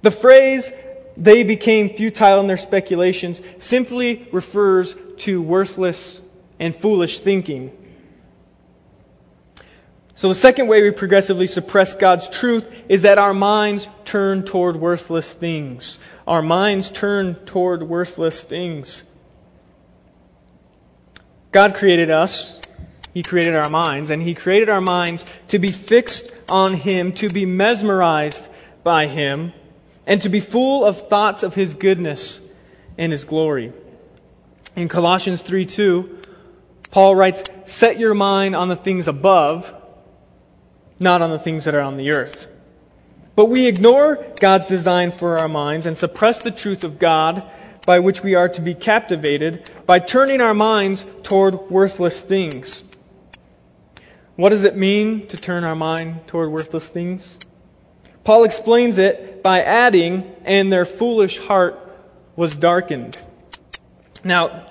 The 0.02 0.12
phrase, 0.12 0.72
they 1.16 1.44
became 1.44 1.90
futile 1.90 2.40
in 2.40 2.48
their 2.48 2.58
speculations 2.58 3.42
simply 3.60 4.28
refers 4.32 4.96
to 5.20 5.42
worthless 5.42 6.22
and 6.60 6.76
foolish 6.76 7.20
thinking. 7.20 7.72
So, 10.16 10.30
the 10.30 10.36
second 10.36 10.68
way 10.68 10.84
we 10.84 10.92
progressively 10.92 11.48
suppress 11.48 11.94
God's 11.96 12.30
truth 12.30 12.68
is 12.88 13.02
that 13.02 13.18
our 13.18 13.34
minds 13.34 13.88
turn 14.06 14.44
toward 14.44 14.76
worthless 14.76 15.32
things. 15.32 16.00
Our 16.28 16.42
minds 16.42 16.92
turn 16.92 17.36
toward 17.46 17.84
worthless 17.84 18.44
things. 18.44 19.04
God 21.52 21.76
created 21.76 22.10
us, 22.10 22.60
He 23.14 23.24
created 23.24 23.56
our 23.56 23.70
minds, 23.70 24.10
and 24.12 24.22
He 24.22 24.36
created 24.36 24.70
our 24.70 24.82
minds 24.82 25.26
to 25.50 25.60
be 25.60 25.72
fixed 25.72 26.32
on 26.48 26.74
Him, 26.74 27.12
to 27.14 27.30
be 27.30 27.46
mesmerized 27.46 28.48
by 28.84 29.08
Him 29.08 29.54
and 30.06 30.22
to 30.22 30.30
be 30.30 30.40
full 30.40 30.86
of 30.86 31.08
thoughts 31.08 31.44
of 31.44 31.56
his 31.56 31.74
goodness 31.74 32.42
and 32.98 33.12
his 33.12 33.24
glory. 33.24 33.72
In 34.76 34.90
Colossians 34.90 35.42
3 35.42 35.66
2, 35.66 36.20
Paul 36.92 37.16
writes, 37.16 37.44
Set 37.66 38.00
your 38.00 38.14
mind 38.14 38.56
on 38.56 38.68
the 38.68 38.76
things 38.76 39.08
above, 39.08 39.74
not 41.00 41.22
on 41.22 41.32
the 41.32 41.40
things 41.40 41.66
that 41.66 41.76
are 41.76 41.82
on 41.82 41.98
the 41.98 42.12
earth. 42.12 42.48
But 43.36 43.46
we 43.46 43.66
ignore 43.66 44.24
God's 44.40 44.68
design 44.68 45.12
for 45.12 45.40
our 45.40 45.48
minds 45.48 45.86
and 45.86 45.98
suppress 45.98 46.40
the 46.40 46.52
truth 46.52 46.84
of 46.84 47.00
God 47.00 47.44
by 47.86 48.00
which 48.00 48.24
we 48.24 48.36
are 48.36 48.50
to 48.50 48.62
be 48.62 48.74
captivated 48.74 49.70
by 49.86 50.00
turning 50.00 50.40
our 50.40 50.54
minds 50.54 51.06
toward 51.24 51.56
worthless 51.70 52.22
things. 52.22 52.84
What 54.36 54.50
does 54.50 54.64
it 54.64 54.76
mean 54.76 55.28
to 55.28 55.38
turn 55.38 55.64
our 55.64 55.76
mind 55.76 56.28
toward 56.28 56.52
worthless 56.52 56.90
things? 56.90 57.40
Paul 58.24 58.46
explains 58.46 58.98
it 58.98 59.44
by 59.44 59.62
adding, 59.62 60.34
and 60.46 60.72
their 60.72 60.86
foolish 60.86 61.40
heart 61.40 61.78
was 62.36 62.56
darkened. 62.56 63.18
Now, 64.24 64.68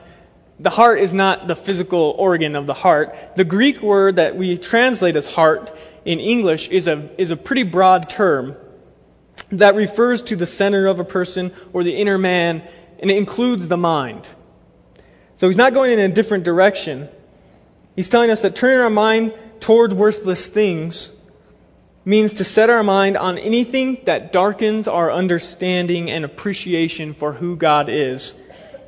the 0.59 0.71
heart 0.71 1.01
is 1.01 1.13
not 1.13 1.49
the 1.49 1.57
physical 1.57 2.15
organ 2.19 2.57
of 2.57 2.67
the 2.67 2.75
heart. 2.75 3.15
The 3.37 3.45
Greek 3.45 3.83
word 3.83 4.17
that 4.17 4.37
we 4.37 4.57
translate 4.57 5.17
as 5.17 5.27
heart 5.27 5.77
in 6.05 6.21
English 6.21 6.69
is 6.69 6.87
a, 6.87 7.11
is 7.21 7.31
a 7.31 7.37
pretty 7.37 7.63
broad 7.63 8.09
term 8.09 8.57
that 9.51 9.75
refers 9.75 10.23
to 10.23 10.37
the 10.37 10.47
center 10.47 10.87
of 10.87 11.01
a 11.01 11.05
person 11.05 11.53
or 11.73 11.83
the 11.83 11.95
inner 11.95 12.19
man, 12.19 12.63
and 12.99 13.11
it 13.11 13.17
includes 13.17 13.69
the 13.69 13.77
mind. 13.77 14.27
So 15.37 15.49
he's 15.49 15.57
not 15.57 15.75
going 15.75 15.93
in 15.93 15.99
a 15.99 16.09
different 16.09 16.45
direction. 16.45 17.09
He's 17.97 18.09
telling 18.09 18.31
us 18.31 18.43
that 18.43 18.57
turning 18.57 18.79
our 18.79 18.91
mind 18.91 19.35
toward 19.61 19.93
worthless 19.93 20.47
things 20.47 21.11
means 22.05 22.35
to 22.35 22.45
set 22.45 22.69
our 22.69 22.83
mind 22.83 23.17
on 23.17 23.39
anything 23.39 24.01
that 24.05 24.33
darkens 24.33 24.89
our 24.89 25.13
understanding 25.13 26.11
and 26.11 26.25
appreciation 26.25 27.15
for 27.15 27.33
who 27.33 27.57
God 27.57 27.89
is, 27.89 28.35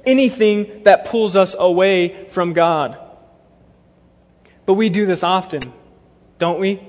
anything 0.04 0.82
that 0.84 1.04
pulls 1.04 1.36
us 1.36 1.54
away 1.56 2.28
from 2.28 2.52
God. 2.52 2.98
But 4.66 4.74
we 4.74 4.88
do 4.88 5.06
this 5.06 5.22
often, 5.22 5.72
don't 6.38 6.58
we? 6.58 6.80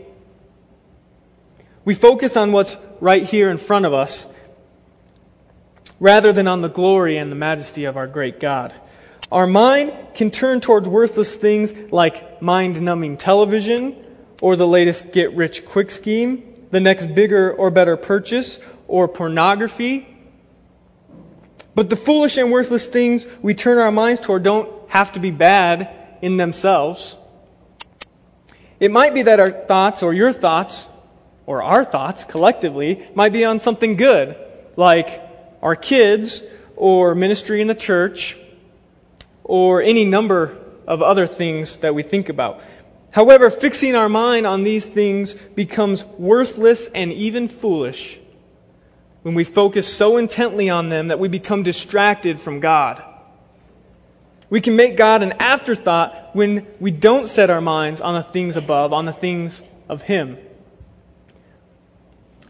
We 1.86 1.94
focus 1.94 2.36
on 2.36 2.52
what's 2.52 2.76
right 3.00 3.24
here 3.24 3.52
in 3.52 3.58
front 3.58 3.86
of 3.86 3.94
us 3.94 4.26
rather 6.00 6.34
than 6.34 6.48
on 6.48 6.62
the 6.62 6.68
glory 6.68 7.18
and 7.18 7.32
the 7.32 7.36
majesty 7.36 7.86
of 7.86 7.96
our 7.96 8.08
great 8.08 8.40
God. 8.40 8.74
Our 9.32 9.48
mind 9.48 9.94
can 10.16 10.32
turn 10.32 10.62
towards 10.62 10.88
worthless 10.90 11.36
things 11.36 11.74
like 11.92 12.42
mind 12.42 12.82
numbing 12.82 13.18
television 13.18 13.96
or 14.42 14.56
the 14.56 14.68
latest 14.68 15.14
get 15.14 15.34
rich 15.34 15.66
quick 15.66 15.92
scheme, 15.92 16.68
the 16.72 16.80
next 16.80 17.14
bigger 17.14 17.54
or 17.54 17.70
better 17.70 17.98
purchase, 17.98 18.60
or 18.88 19.08
pornography. 19.08 20.08
But 21.76 21.90
the 21.90 21.96
foolish 21.96 22.38
and 22.38 22.52
worthless 22.52 22.88
things 22.88 23.26
we 23.42 23.54
turn 23.54 23.78
our 23.78 23.92
minds 23.92 24.22
toward 24.22 24.44
don't 24.44 24.72
have 24.90 25.12
to 25.14 25.20
be 25.20 25.32
bad 25.32 25.90
in 26.22 26.38
themselves. 26.38 27.16
It 28.80 28.92
might 28.92 29.14
be 29.14 29.24
that 29.24 29.40
our 29.40 29.52
thoughts 29.52 30.04
or 30.04 30.14
your 30.14 30.34
thoughts 30.34 30.88
or 31.46 31.62
our 31.64 31.86
thoughts 31.86 32.24
collectively 32.24 33.08
might 33.16 33.34
be 33.34 33.46
on 33.46 33.60
something 33.60 33.96
good, 33.96 34.36
like 34.76 35.22
our 35.62 35.76
kids 35.76 36.44
or 36.76 37.16
ministry 37.16 37.62
in 37.62 37.68
the 37.68 37.76
church 37.76 38.38
or 39.44 39.82
any 39.82 40.06
number 40.06 40.58
of 40.88 41.02
other 41.02 41.28
things 41.28 41.78
that 41.78 41.96
we 41.96 42.04
think 42.04 42.30
about. 42.30 42.62
However, 43.12 43.50
fixing 43.50 43.96
our 43.96 44.10
mind 44.10 44.46
on 44.46 44.64
these 44.64 44.86
things 44.86 45.36
becomes 45.56 46.04
worthless 46.04 46.88
and 46.88 47.14
even 47.14 47.48
foolish 47.48 48.20
when 49.22 49.34
we 49.34 49.44
focus 49.44 49.92
so 49.92 50.18
intently 50.18 50.70
on 50.70 50.90
them 50.90 51.08
that 51.08 51.18
we 51.18 51.28
become 51.28 51.64
distracted 51.64 52.40
from 52.40 52.60
God. 52.60 53.04
We 54.50 54.62
can 54.62 54.76
make 54.76 54.98
God 54.98 55.24
an 55.24 55.32
afterthought 55.34 56.36
when 56.36 56.68
we 56.80 56.92
don't 56.92 57.28
set 57.28 57.50
our 57.50 57.62
minds 57.62 58.02
on 58.02 58.16
the 58.16 58.24
things 58.24 58.56
above, 58.56 58.94
on 58.94 59.06
the 59.06 59.14
things 59.14 59.64
of 59.90 60.02
Him. 60.04 60.38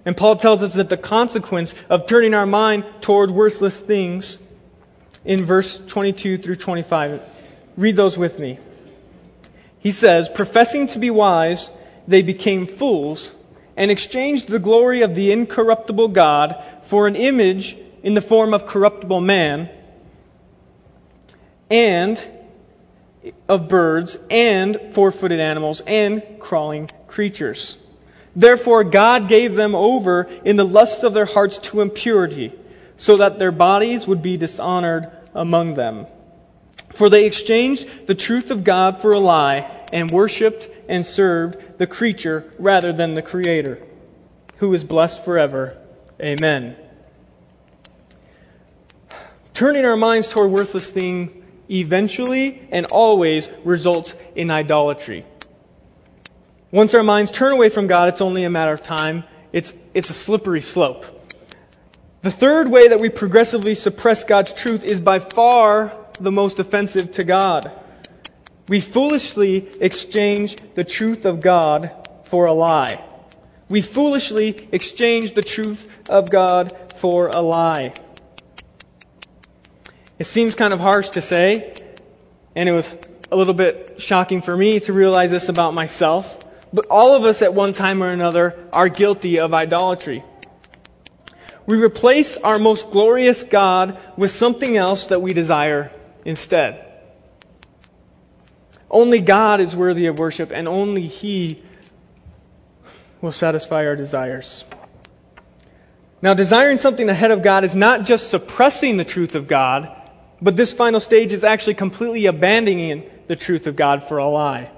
And 0.06 0.16
Paul 0.16 0.38
tells 0.38 0.62
us 0.62 0.76
that 0.76 0.90
the 0.90 0.98
consequence 0.98 1.74
of 1.90 2.06
turning 2.06 2.34
our 2.34 2.46
mind 2.46 2.86
toward 3.02 3.32
worthless 3.32 3.80
things 3.80 4.38
in 5.26 5.44
verse 5.44 5.84
22 5.88 6.38
through 6.38 6.58
25. 6.58 7.22
Read 7.76 7.96
those 7.96 8.18
with 8.18 8.38
me. 8.38 8.60
He 9.80 9.92
says, 9.92 10.30
Professing 10.30 10.88
to 10.88 11.00
be 11.00 11.10
wise, 11.10 11.72
they 12.08 12.22
became 12.22 12.68
fools 12.68 13.34
and 13.76 13.92
exchanged 13.92 14.48
the 14.48 14.60
glory 14.60 15.02
of 15.02 15.16
the 15.16 15.32
incorruptible 15.32 16.10
God 16.10 16.64
for 16.84 17.08
an 17.08 17.16
image 17.16 17.78
in 18.04 18.14
the 18.14 18.22
form 18.22 18.54
of 18.54 18.66
corruptible 18.66 19.22
man 19.22 19.70
and 21.70 22.26
of 23.50 23.68
birds 23.68 24.18
and 24.30 24.80
four 24.92 25.12
footed 25.12 25.40
animals 25.40 25.82
and 25.88 26.22
crawling 26.40 26.90
creatures. 27.08 27.78
Therefore, 28.36 28.84
God 28.84 29.30
gave 29.30 29.56
them 29.56 29.74
over 29.74 30.24
in 30.44 30.58
the 30.58 30.66
lust 30.66 31.04
of 31.04 31.14
their 31.14 31.26
hearts 31.26 31.58
to 31.60 31.82
impurity, 31.82 32.52
so 32.98 33.18
that 33.18 33.40
their 33.40 33.52
bodies 33.52 34.08
would 34.08 34.22
be 34.22 34.38
dishonored 34.38 35.10
among 35.34 35.76
them. 35.76 36.08
For 36.94 37.10
they 37.10 37.26
exchanged 37.26 38.08
the 38.08 38.16
truth 38.16 38.52
of 38.52 38.64
God 38.64 39.02
for 39.02 39.14
a 39.14 39.20
lie 39.20 39.70
and 39.92 40.10
worshiped 40.12 40.70
and 40.88 41.06
served 41.06 41.78
the 41.78 41.88
creature 41.88 42.52
rather 42.58 42.94
than 42.94 43.14
the 43.14 43.22
Creator, 43.22 43.82
who 44.58 44.74
is 44.74 44.84
blessed 44.84 45.24
forever. 45.24 45.82
Amen. 46.22 46.76
Turning 49.54 49.86
our 49.86 49.98
minds 49.98 50.28
toward 50.28 50.52
worthless 50.52 50.90
things 50.90 51.32
eventually 51.70 52.68
and 52.72 52.86
always 52.86 53.50
results 53.64 54.16
in 54.36 54.52
idolatry. 54.52 55.26
Once 56.76 56.94
our 56.94 57.04
minds 57.04 57.32
turn 57.32 57.54
away 57.54 57.70
from 57.70 57.88
God, 57.88 58.10
it's 58.10 58.20
only 58.20 58.44
a 58.44 58.50
matter 58.50 58.74
of 58.74 58.84
time. 58.84 59.24
It's, 59.54 59.74
it's 59.94 60.10
a 60.10 60.14
slippery 60.14 60.60
slope. 60.60 61.06
The 62.22 62.30
third 62.30 62.70
way 62.70 62.90
that 62.90 63.00
we 63.00 63.08
progressively 63.08 63.76
suppress 63.76 64.26
God's 64.26 64.52
truth 64.52 64.84
is 64.84 65.00
by 65.00 65.20
far 65.20 65.94
the 66.20 66.34
most 66.34 66.60
offensive 66.60 67.14
to 67.14 67.24
God. 67.24 67.72
We 68.68 68.82
foolishly 68.82 69.70
exchange 69.80 70.58
the 70.76 70.84
truth 70.84 71.26
of 71.26 71.40
God 71.40 71.94
for 72.26 72.46
a 72.46 72.52
lie. 72.52 73.02
We 73.70 73.82
foolishly 73.82 74.68
exchange 74.74 75.34
the 75.34 75.44
truth 75.44 75.88
of 76.10 76.30
God 76.30 76.76
for 76.98 77.30
a 77.30 77.40
lie. 77.40 77.94
It 80.20 80.26
seems 80.26 80.56
kind 80.56 80.74
of 80.74 80.82
harsh 80.82 81.12
to 81.12 81.22
say, 81.22 81.74
and 82.54 82.68
it 82.68 82.74
was 82.74 82.94
a 83.32 83.38
little 83.38 83.54
bit 83.54 83.96
shocking 83.98 84.42
for 84.42 84.58
me 84.58 84.82
to 84.82 84.92
realize 84.92 85.32
this 85.32 85.48
about 85.48 85.74
myself, 85.74 86.42
but 86.76 86.88
all 86.88 87.16
of 87.16 87.24
us 87.24 87.42
at 87.42 87.54
one 87.54 87.72
time 87.72 88.04
or 88.04 88.10
another 88.10 88.68
are 88.74 88.90
guilty 88.90 89.40
of 89.40 89.54
idolatry. 89.54 90.26
We 91.66 91.82
replace 91.82 92.36
our 92.36 92.60
most 92.60 92.92
glorious 92.92 93.44
God 93.44 93.98
with 94.18 94.32
something 94.32 94.76
else 94.76 95.08
that 95.08 95.22
we 95.22 95.32
desire 95.32 95.90
instead. 96.26 96.86
Only 98.92 99.22
God 99.22 99.62
is 99.62 99.74
worthy 99.74 100.08
of 100.08 100.20
worship, 100.20 100.52
and 100.52 100.68
only 100.68 101.08
He 101.08 101.64
will 103.22 103.32
satisfy 103.32 103.86
our 103.86 103.96
desires. 103.96 104.66
Now, 106.22 106.34
desiring 106.34 106.78
something 106.78 107.08
ahead 107.08 107.32
of 107.32 107.42
God 107.42 107.64
is 107.64 107.74
not 107.74 108.04
just 108.04 108.30
suppressing 108.30 108.98
the 108.98 109.06
truth 109.06 109.34
of 109.34 109.48
God, 109.48 109.96
but 110.42 110.58
this 110.58 110.74
final 110.74 111.00
stage 111.00 111.32
is 111.32 111.46
actually 111.46 111.76
completely 111.76 112.26
abandoning 112.26 113.10
the 113.28 113.38
truth 113.38 113.66
of 113.66 113.78
God 113.78 114.04
for 114.04 114.18
a 114.18 114.28
lie. 114.28 114.72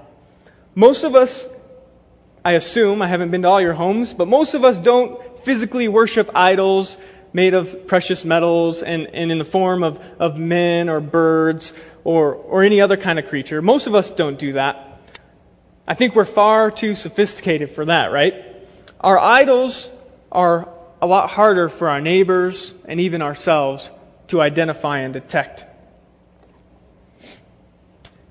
Most 0.76 1.02
of 1.02 1.16
us, 1.16 1.48
I 2.44 2.52
assume, 2.52 3.02
I 3.02 3.08
haven't 3.08 3.30
been 3.30 3.42
to 3.42 3.48
all 3.48 3.60
your 3.60 3.74
homes, 3.74 4.12
but 4.12 4.28
most 4.28 4.54
of 4.54 4.64
us 4.64 4.78
don't 4.78 5.38
physically 5.40 5.88
worship 5.88 6.30
idols 6.34 6.96
made 7.32 7.54
of 7.54 7.86
precious 7.86 8.24
metals 8.24 8.82
and, 8.82 9.06
and 9.08 9.30
in 9.30 9.38
the 9.38 9.44
form 9.44 9.82
of, 9.82 9.98
of 10.18 10.36
men 10.36 10.88
or 10.88 11.00
birds 11.00 11.72
or, 12.04 12.34
or 12.34 12.62
any 12.62 12.80
other 12.80 12.96
kind 12.96 13.18
of 13.18 13.26
creature. 13.26 13.60
Most 13.60 13.86
of 13.86 13.94
us 13.94 14.10
don't 14.10 14.38
do 14.38 14.54
that. 14.54 15.00
I 15.86 15.94
think 15.94 16.14
we're 16.14 16.24
far 16.24 16.70
too 16.70 16.94
sophisticated 16.94 17.70
for 17.70 17.84
that, 17.86 18.12
right? 18.12 18.34
Our 19.00 19.18
idols 19.18 19.90
are 20.30 20.68
a 21.00 21.06
lot 21.06 21.30
harder 21.30 21.68
for 21.68 21.88
our 21.88 22.00
neighbors 22.00 22.74
and 22.86 23.00
even 23.00 23.22
ourselves 23.22 23.90
to 24.28 24.40
identify 24.40 24.98
and 24.98 25.12
detect. 25.12 25.64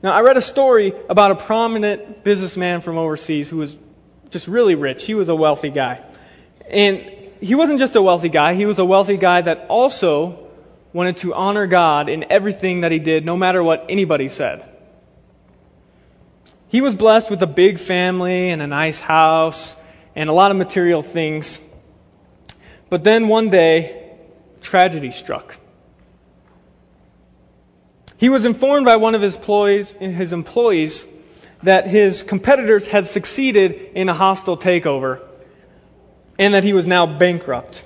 Now, 0.03 0.13
I 0.13 0.21
read 0.21 0.37
a 0.37 0.41
story 0.41 0.93
about 1.09 1.31
a 1.31 1.35
prominent 1.35 2.23
businessman 2.23 2.81
from 2.81 2.97
overseas 2.97 3.49
who 3.49 3.57
was 3.57 3.75
just 4.29 4.47
really 4.47 4.75
rich. 4.75 5.05
He 5.05 5.13
was 5.13 5.29
a 5.29 5.35
wealthy 5.35 5.69
guy. 5.69 6.03
And 6.69 6.99
he 7.39 7.55
wasn't 7.55 7.79
just 7.79 7.95
a 7.95 8.01
wealthy 8.01 8.29
guy, 8.29 8.53
he 8.53 8.65
was 8.65 8.79
a 8.79 8.85
wealthy 8.85 9.17
guy 9.17 9.41
that 9.41 9.67
also 9.69 10.47
wanted 10.93 11.17
to 11.17 11.33
honor 11.33 11.67
God 11.67 12.09
in 12.09 12.25
everything 12.29 12.81
that 12.81 12.91
he 12.91 12.99
did, 12.99 13.25
no 13.25 13.37
matter 13.37 13.63
what 13.63 13.85
anybody 13.89 14.27
said. 14.27 14.65
He 16.69 16.81
was 16.81 16.95
blessed 16.95 17.29
with 17.29 17.41
a 17.41 17.47
big 17.47 17.79
family 17.79 18.49
and 18.49 18.61
a 18.61 18.67
nice 18.67 18.99
house 18.99 19.75
and 20.15 20.29
a 20.29 20.33
lot 20.33 20.51
of 20.51 20.57
material 20.57 21.01
things. 21.01 21.59
But 22.89 23.03
then 23.03 23.27
one 23.27 23.49
day, 23.49 24.17
tragedy 24.61 25.11
struck. 25.11 25.57
He 28.17 28.29
was 28.29 28.45
informed 28.45 28.85
by 28.85 28.95
one 28.95 29.13
of 29.13 29.21
his 29.21 29.35
employees, 29.35 29.91
his 29.91 30.33
employees 30.33 31.05
that 31.63 31.87
his 31.87 32.23
competitors 32.23 32.87
had 32.87 33.07
succeeded 33.07 33.73
in 33.93 34.09
a 34.09 34.13
hostile 34.13 34.57
takeover 34.57 35.21
and 36.37 36.53
that 36.53 36.63
he 36.63 36.73
was 36.73 36.85
now 36.85 37.05
bankrupt. 37.05 37.83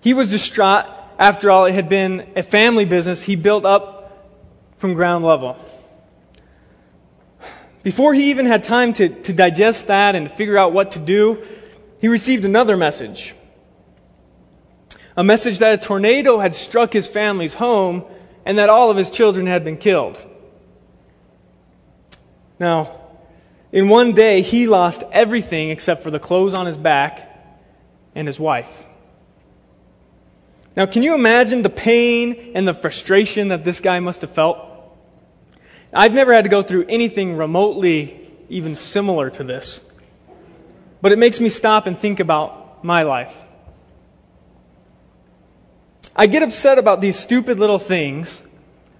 He 0.00 0.14
was 0.14 0.30
distraught. 0.30 0.86
After 1.18 1.50
all, 1.50 1.66
it 1.66 1.72
had 1.72 1.88
been 1.88 2.26
a 2.36 2.42
family 2.42 2.84
business 2.84 3.22
he 3.22 3.36
built 3.36 3.64
up 3.64 4.30
from 4.78 4.94
ground 4.94 5.24
level. 5.24 5.58
Before 7.82 8.14
he 8.14 8.30
even 8.30 8.46
had 8.46 8.64
time 8.64 8.92
to, 8.94 9.08
to 9.08 9.32
digest 9.32 9.88
that 9.88 10.14
and 10.14 10.30
figure 10.30 10.56
out 10.56 10.72
what 10.72 10.92
to 10.92 10.98
do, 10.98 11.44
he 12.00 12.08
received 12.08 12.44
another 12.44 12.76
message. 12.76 13.34
A 15.16 15.24
message 15.24 15.58
that 15.58 15.74
a 15.74 15.78
tornado 15.78 16.38
had 16.38 16.54
struck 16.54 16.92
his 16.92 17.08
family's 17.08 17.54
home 17.54 18.04
and 18.46 18.56
that 18.58 18.70
all 18.70 18.90
of 18.90 18.96
his 18.96 19.10
children 19.10 19.46
had 19.46 19.64
been 19.64 19.76
killed. 19.76 20.18
Now, 22.60 23.00
in 23.72 23.88
one 23.88 24.12
day, 24.12 24.42
he 24.42 24.66
lost 24.66 25.02
everything 25.10 25.70
except 25.70 26.02
for 26.02 26.10
the 26.10 26.18
clothes 26.20 26.54
on 26.54 26.66
his 26.66 26.76
back 26.76 27.26
and 28.14 28.28
his 28.28 28.38
wife. 28.38 28.84
Now, 30.76 30.86
can 30.86 31.02
you 31.02 31.14
imagine 31.14 31.62
the 31.62 31.70
pain 31.70 32.52
and 32.54 32.68
the 32.68 32.74
frustration 32.74 33.48
that 33.48 33.64
this 33.64 33.80
guy 33.80 33.98
must 33.98 34.20
have 34.20 34.30
felt? 34.30 34.58
I've 35.92 36.12
never 36.12 36.32
had 36.34 36.44
to 36.44 36.50
go 36.50 36.62
through 36.62 36.86
anything 36.88 37.36
remotely 37.36 38.30
even 38.50 38.76
similar 38.76 39.30
to 39.30 39.42
this. 39.42 39.82
But 41.00 41.12
it 41.12 41.18
makes 41.18 41.40
me 41.40 41.48
stop 41.48 41.86
and 41.86 41.98
think 41.98 42.20
about 42.20 42.84
my 42.84 43.02
life. 43.02 43.42
I 46.14 46.26
get 46.26 46.42
upset 46.42 46.78
about 46.78 47.00
these 47.00 47.18
stupid 47.18 47.58
little 47.58 47.78
things, 47.78 48.42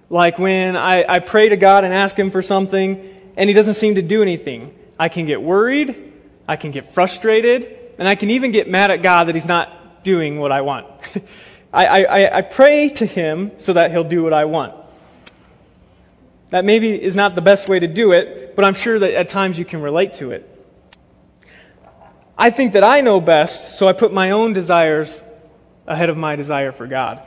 like 0.09 0.39
when 0.39 0.75
I, 0.75 1.05
I 1.07 1.19
pray 1.19 1.49
to 1.49 1.57
God 1.57 1.83
and 1.83 1.93
ask 1.93 2.17
Him 2.17 2.31
for 2.31 2.41
something 2.41 3.20
and 3.35 3.49
He 3.49 3.53
doesn't 3.53 3.75
seem 3.75 3.95
to 3.95 4.01
do 4.01 4.21
anything. 4.21 4.73
I 4.99 5.09
can 5.09 5.25
get 5.25 5.41
worried, 5.41 6.13
I 6.47 6.55
can 6.55 6.71
get 6.71 6.93
frustrated, 6.93 7.77
and 7.97 8.07
I 8.07 8.15
can 8.15 8.29
even 8.31 8.51
get 8.51 8.69
mad 8.69 8.91
at 8.91 9.01
God 9.01 9.27
that 9.27 9.35
He's 9.35 9.45
not 9.45 10.03
doing 10.03 10.39
what 10.39 10.51
I 10.51 10.61
want. 10.61 10.87
I, 11.73 12.03
I, 12.03 12.37
I 12.37 12.41
pray 12.41 12.89
to 12.89 13.05
Him 13.05 13.51
so 13.57 13.73
that 13.73 13.91
He'll 13.91 14.03
do 14.03 14.23
what 14.23 14.33
I 14.33 14.45
want. 14.45 14.75
That 16.49 16.65
maybe 16.65 17.01
is 17.01 17.15
not 17.15 17.35
the 17.35 17.41
best 17.41 17.69
way 17.69 17.79
to 17.79 17.87
do 17.87 18.11
it, 18.11 18.55
but 18.55 18.65
I'm 18.65 18.73
sure 18.73 18.99
that 18.99 19.13
at 19.13 19.29
times 19.29 19.57
you 19.57 19.65
can 19.65 19.81
relate 19.81 20.13
to 20.13 20.31
it. 20.31 20.47
I 22.37 22.49
think 22.49 22.73
that 22.73 22.83
I 22.83 23.01
know 23.01 23.21
best, 23.21 23.77
so 23.77 23.87
I 23.87 23.93
put 23.93 24.11
my 24.11 24.31
own 24.31 24.53
desires 24.53 25.21
ahead 25.87 26.09
of 26.09 26.17
my 26.17 26.35
desire 26.35 26.71
for 26.71 26.87
God. 26.87 27.21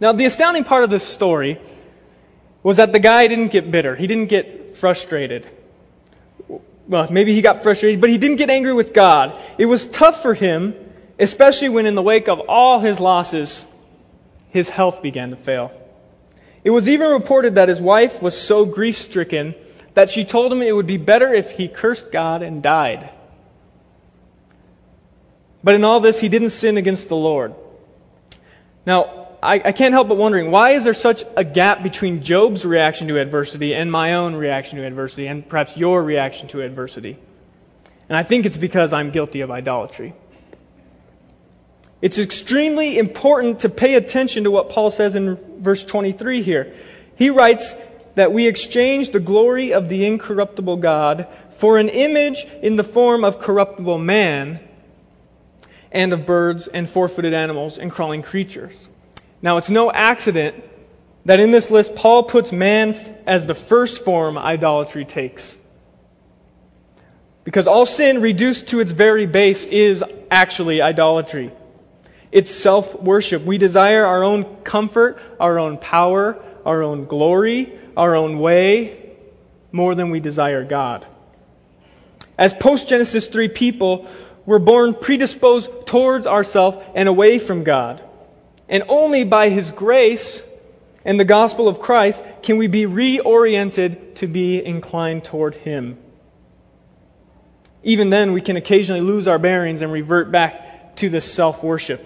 Now, 0.00 0.12
the 0.12 0.26
astounding 0.26 0.64
part 0.64 0.84
of 0.84 0.90
this 0.90 1.06
story 1.06 1.58
was 2.62 2.76
that 2.76 2.92
the 2.92 2.98
guy 2.98 3.26
didn't 3.26 3.48
get 3.48 3.70
bitter. 3.70 3.96
He 3.96 4.06
didn't 4.06 4.26
get 4.26 4.65
frustrated. 4.76 5.48
Well, 6.88 7.08
maybe 7.10 7.34
he 7.34 7.42
got 7.42 7.62
frustrated, 7.62 8.00
but 8.00 8.10
he 8.10 8.18
didn't 8.18 8.36
get 8.36 8.50
angry 8.50 8.72
with 8.72 8.94
God. 8.94 9.40
It 9.58 9.66
was 9.66 9.86
tough 9.86 10.22
for 10.22 10.34
him, 10.34 10.74
especially 11.18 11.68
when, 11.68 11.86
in 11.86 11.94
the 11.94 12.02
wake 12.02 12.28
of 12.28 12.40
all 12.48 12.78
his 12.78 13.00
losses, 13.00 13.66
his 14.50 14.68
health 14.68 15.02
began 15.02 15.30
to 15.30 15.36
fail. 15.36 15.72
It 16.62 16.70
was 16.70 16.88
even 16.88 17.10
reported 17.10 17.56
that 17.56 17.68
his 17.68 17.80
wife 17.80 18.22
was 18.22 18.40
so 18.40 18.64
grief 18.64 18.96
stricken 18.96 19.54
that 19.94 20.10
she 20.10 20.24
told 20.24 20.52
him 20.52 20.62
it 20.62 20.74
would 20.74 20.86
be 20.86 20.96
better 20.96 21.32
if 21.32 21.52
he 21.52 21.68
cursed 21.68 22.12
God 22.12 22.42
and 22.42 22.62
died. 22.62 23.08
But 25.64 25.74
in 25.74 25.84
all 25.84 26.00
this, 26.00 26.20
he 26.20 26.28
didn't 26.28 26.50
sin 26.50 26.76
against 26.76 27.08
the 27.08 27.16
Lord. 27.16 27.54
Now, 28.84 29.25
I, 29.46 29.62
I, 29.66 29.72
can't 29.72 29.94
help 29.94 30.08
but 30.08 30.16
wondering 30.16 30.50
why 30.50 30.70
is 30.70 30.82
there 30.82 30.92
such 30.92 31.22
a 31.36 31.44
gap 31.44 31.84
between 31.84 32.24
Job's 32.24 32.64
reaction 32.64 33.06
to 33.08 33.20
adversity 33.20 33.76
and 33.76 33.92
my 33.92 34.14
own 34.14 34.34
reaction 34.34 34.78
to 34.78 34.84
adversity, 34.84 35.28
and 35.28 35.48
perhaps 35.48 35.76
your 35.76 36.02
reaction 36.02 36.48
to 36.48 36.62
adversity? 36.62 37.16
And 38.08 38.18
I 38.18 38.24
think 38.24 38.44
it's 38.44 38.56
because 38.56 38.92
I'm 38.92 39.12
guilty 39.12 39.42
of 39.42 39.52
idolatry. 39.52 40.14
It's 42.02 42.18
extremely 42.18 42.98
important 42.98 43.60
to 43.60 43.68
pay 43.68 43.94
attention 43.94 44.44
to 44.44 44.50
what 44.50 44.68
Paul 44.70 44.90
says 44.90 45.14
in 45.14 45.36
verse 45.62 45.84
23 45.84 46.42
here. 46.42 46.74
He 47.14 47.30
writes 47.30 47.74
that 48.16 48.32
we 48.32 48.48
exchange 48.48 49.12
the 49.12 49.20
glory 49.20 49.72
of 49.72 49.88
the 49.88 50.06
incorruptible 50.06 50.78
God 50.78 51.28
for 51.50 51.78
an 51.78 51.88
image 51.88 52.46
in 52.62 52.74
the 52.74 52.84
form 52.84 53.24
of 53.24 53.38
corruptible 53.38 53.98
man 53.98 54.58
and 55.92 56.12
of 56.12 56.26
birds 56.26 56.66
and 56.66 56.90
four 56.90 57.08
footed 57.08 57.32
animals 57.32 57.78
and 57.78 57.92
crawling 57.92 58.22
creatures. 58.22 58.76
Now, 59.42 59.56
it's 59.58 59.70
no 59.70 59.92
accident 59.92 60.62
that 61.24 61.40
in 61.40 61.50
this 61.50 61.70
list, 61.70 61.94
Paul 61.94 62.22
puts 62.22 62.52
man 62.52 62.94
as 63.26 63.46
the 63.46 63.54
first 63.54 64.04
form 64.04 64.38
idolatry 64.38 65.04
takes. 65.04 65.56
Because 67.44 67.66
all 67.66 67.86
sin 67.86 68.20
reduced 68.20 68.68
to 68.68 68.80
its 68.80 68.92
very 68.92 69.26
base 69.26 69.66
is 69.66 70.02
actually 70.30 70.80
idolatry. 70.82 71.52
It's 72.32 72.50
self 72.50 73.00
worship. 73.00 73.44
We 73.44 73.58
desire 73.58 74.04
our 74.04 74.24
own 74.24 74.62
comfort, 74.62 75.18
our 75.38 75.58
own 75.58 75.78
power, 75.78 76.42
our 76.64 76.82
own 76.82 77.06
glory, 77.06 77.78
our 77.96 78.16
own 78.16 78.40
way, 78.40 79.16
more 79.72 79.94
than 79.94 80.10
we 80.10 80.20
desire 80.20 80.64
God. 80.64 81.06
As 82.38 82.52
post 82.52 82.88
Genesis 82.88 83.26
3 83.26 83.48
people, 83.48 84.08
we're 84.44 84.58
born 84.58 84.94
predisposed 84.94 85.70
towards 85.86 86.26
ourselves 86.26 86.78
and 86.94 87.08
away 87.08 87.38
from 87.38 87.64
God. 87.64 88.02
And 88.68 88.84
only 88.88 89.24
by 89.24 89.48
His 89.48 89.70
grace 89.70 90.42
and 91.04 91.20
the 91.20 91.24
gospel 91.24 91.68
of 91.68 91.80
Christ 91.80 92.24
can 92.42 92.58
we 92.58 92.66
be 92.66 92.84
reoriented 92.84 94.16
to 94.16 94.26
be 94.26 94.64
inclined 94.64 95.24
toward 95.24 95.54
Him. 95.54 95.98
Even 97.82 98.10
then, 98.10 98.32
we 98.32 98.40
can 98.40 98.56
occasionally 98.56 99.00
lose 99.00 99.28
our 99.28 99.38
bearings 99.38 99.82
and 99.82 99.92
revert 99.92 100.32
back 100.32 100.96
to 100.96 101.08
this 101.08 101.30
self 101.30 101.62
worship. 101.62 102.04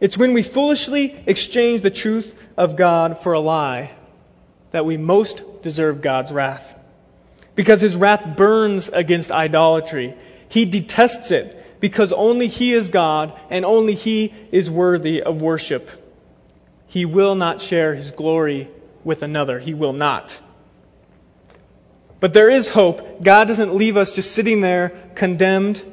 It's 0.00 0.18
when 0.18 0.32
we 0.34 0.42
foolishly 0.42 1.22
exchange 1.26 1.80
the 1.80 1.90
truth 1.90 2.34
of 2.56 2.76
God 2.76 3.18
for 3.18 3.32
a 3.32 3.40
lie 3.40 3.90
that 4.70 4.84
we 4.84 4.96
most 4.96 5.62
deserve 5.62 6.02
God's 6.02 6.30
wrath 6.30 6.76
because 7.54 7.80
his 7.80 7.96
wrath 7.96 8.36
burns 8.36 8.88
against 8.88 9.32
idolatry. 9.32 10.14
He 10.48 10.64
detests 10.64 11.30
it 11.30 11.57
because 11.80 12.12
only 12.12 12.48
he 12.48 12.72
is 12.72 12.88
God 12.88 13.38
and 13.50 13.64
only 13.64 13.94
he 13.94 14.34
is 14.50 14.70
worthy 14.70 15.22
of 15.22 15.40
worship. 15.40 15.88
He 16.86 17.04
will 17.04 17.34
not 17.34 17.60
share 17.60 17.94
his 17.94 18.10
glory 18.10 18.68
with 19.04 19.22
another. 19.22 19.58
He 19.58 19.74
will 19.74 19.92
not. 19.92 20.40
But 22.20 22.32
there 22.32 22.50
is 22.50 22.70
hope. 22.70 23.22
God 23.22 23.46
doesn't 23.46 23.74
leave 23.74 23.96
us 23.96 24.10
just 24.10 24.32
sitting 24.32 24.60
there 24.60 24.90
condemned 25.14 25.84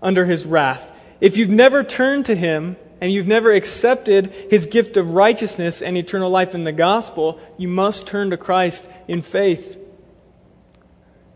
under 0.00 0.24
his 0.24 0.46
wrath. 0.46 0.90
If 1.20 1.36
you've 1.36 1.50
never 1.50 1.82
turned 1.84 2.26
to 2.26 2.36
him 2.36 2.76
and 3.00 3.12
you've 3.12 3.26
never 3.26 3.52
accepted 3.52 4.32
his 4.50 4.66
gift 4.66 4.96
of 4.96 5.10
righteousness 5.10 5.82
and 5.82 5.96
eternal 5.96 6.30
life 6.30 6.54
in 6.54 6.64
the 6.64 6.72
gospel, 6.72 7.40
you 7.56 7.68
must 7.68 8.06
turn 8.06 8.30
to 8.30 8.36
Christ 8.36 8.88
in 9.06 9.22
faith. 9.22 9.76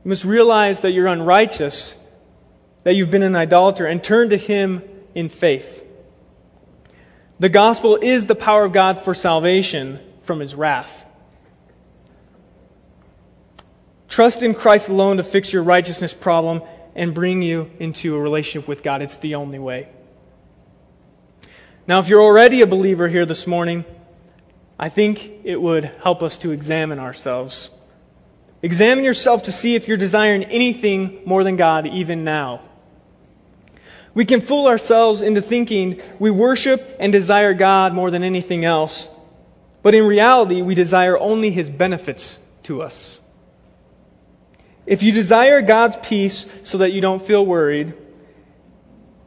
You 0.05 0.09
must 0.09 0.24
realize 0.24 0.80
that 0.80 0.93
you're 0.93 1.07
unrighteous, 1.07 1.97
that 2.85 2.95
you've 2.95 3.11
been 3.11 3.22
an 3.22 3.37
idolater, 3.37 3.87
and 3.87 4.03
turn 4.03 4.30
to 4.30 4.37
Him 4.37 4.83
in 5.14 5.28
faith. 5.28 5.85
The 7.39 7.49
gospel 7.49 7.97
is 7.97 8.26
the 8.26 8.35
power 8.35 8.64
of 8.64 8.72
God 8.72 9.01
for 9.01 9.14
salvation 9.14 10.01
from 10.22 10.41
His 10.41 10.55
wrath. 10.55 11.05
Trust 14.09 14.43
in 14.43 14.55
Christ 14.55 14.89
alone 14.89 15.16
to 15.16 15.24
fix 15.24 15.53
your 15.53 15.62
righteousness 15.62 16.12
problem 16.12 16.62
and 16.95 17.14
bring 17.14 17.41
you 17.41 17.70
into 17.78 18.14
a 18.14 18.20
relationship 18.20 18.68
with 18.68 18.83
God. 18.83 19.01
It's 19.01 19.16
the 19.16 19.37
only 19.37 19.59
way. 19.59 19.89
Now, 21.87 21.99
if 21.99 22.09
you're 22.09 22.22
already 22.22 22.61
a 22.61 22.66
believer 22.66 23.09
here 23.09 23.26
this 23.26 23.47
morning, 23.47 23.85
I 24.78 24.89
think 24.89 25.30
it 25.45 25.61
would 25.61 25.85
help 26.03 26.22
us 26.22 26.37
to 26.39 26.51
examine 26.51 26.99
ourselves. 26.99 27.70
Examine 28.62 29.05
yourself 29.05 29.45
to 29.45 29.53
see 29.53 29.74
if 29.74 29.89
you're 29.89 29.97
desiring 29.97 30.45
anything 30.45 31.20
more 31.24 31.43
than 31.43 31.57
God 31.57 31.87
even 31.87 32.22
now. 32.22 32.61
We 34.14 34.24
can 34.24 34.40
fool 34.40 34.66
ourselves 34.66 35.22
into 35.22 35.40
thinking 35.40 36.00
we 36.18 36.30
worship 36.30 36.96
and 37.00 37.12
desire 37.12 37.54
God 37.54 37.94
more 37.94 38.10
than 38.10 38.22
anything 38.22 38.64
else, 38.64 39.08
but 39.82 39.94
in 39.94 40.06
reality, 40.06 40.62
we 40.62 40.74
desire 40.74 41.18
only 41.18 41.50
His 41.50 41.70
benefits 41.70 42.38
to 42.64 42.82
us. 42.82 43.20
If 44.84 45.02
you 45.02 45.12
desire 45.12 45.62
God's 45.62 45.96
peace 46.02 46.46
so 46.62 46.78
that 46.78 46.92
you 46.92 47.00
don't 47.00 47.22
feel 47.22 47.44
worried, 47.46 47.94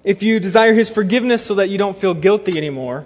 if 0.04 0.22
you 0.22 0.40
desire 0.40 0.74
His 0.74 0.90
forgiveness 0.90 1.44
so 1.44 1.56
that 1.56 1.70
you 1.70 1.78
don't 1.78 1.98
feel 1.98 2.14
guilty 2.14 2.58
anymore, 2.58 3.06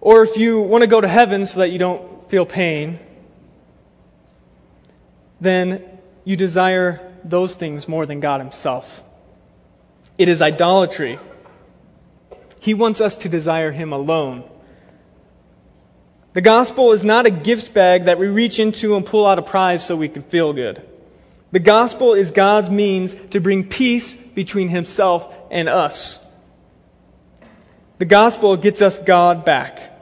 or 0.00 0.22
if 0.22 0.36
you 0.36 0.60
want 0.60 0.82
to 0.82 0.86
go 0.88 1.00
to 1.00 1.08
heaven 1.08 1.46
so 1.46 1.60
that 1.60 1.70
you 1.70 1.78
don't 1.78 2.28
feel 2.30 2.44
pain, 2.44 2.98
then 5.40 5.82
you 6.24 6.36
desire 6.36 7.00
those 7.24 7.54
things 7.54 7.88
more 7.88 8.04
than 8.04 8.20
God 8.20 8.40
Himself. 8.40 9.02
It 10.16 10.28
is 10.28 10.40
idolatry. 10.40 11.18
He 12.60 12.74
wants 12.74 13.00
us 13.00 13.14
to 13.16 13.28
desire 13.28 13.72
Him 13.72 13.92
alone. 13.92 14.44
The 16.34 16.40
gospel 16.40 16.92
is 16.92 17.04
not 17.04 17.26
a 17.26 17.30
gift 17.30 17.72
bag 17.74 18.06
that 18.06 18.18
we 18.18 18.26
reach 18.26 18.58
into 18.58 18.96
and 18.96 19.06
pull 19.06 19.24
out 19.24 19.38
a 19.38 19.42
prize 19.42 19.86
so 19.86 19.96
we 19.96 20.08
can 20.08 20.22
feel 20.22 20.52
good. 20.52 20.82
The 21.52 21.60
gospel 21.60 22.14
is 22.14 22.32
God's 22.32 22.68
means 22.68 23.14
to 23.30 23.40
bring 23.40 23.68
peace 23.68 24.14
between 24.14 24.68
himself 24.68 25.32
and 25.52 25.68
us. 25.68 26.18
The 27.98 28.04
gospel 28.04 28.56
gets 28.56 28.82
us 28.82 28.98
God 28.98 29.44
back. 29.44 29.92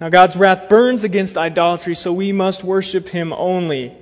Now, 0.00 0.08
God's 0.08 0.34
wrath 0.34 0.68
burns 0.68 1.04
against 1.04 1.38
idolatry, 1.38 1.94
so 1.94 2.12
we 2.12 2.32
must 2.32 2.64
worship 2.64 3.08
him 3.10 3.32
only. 3.32 3.96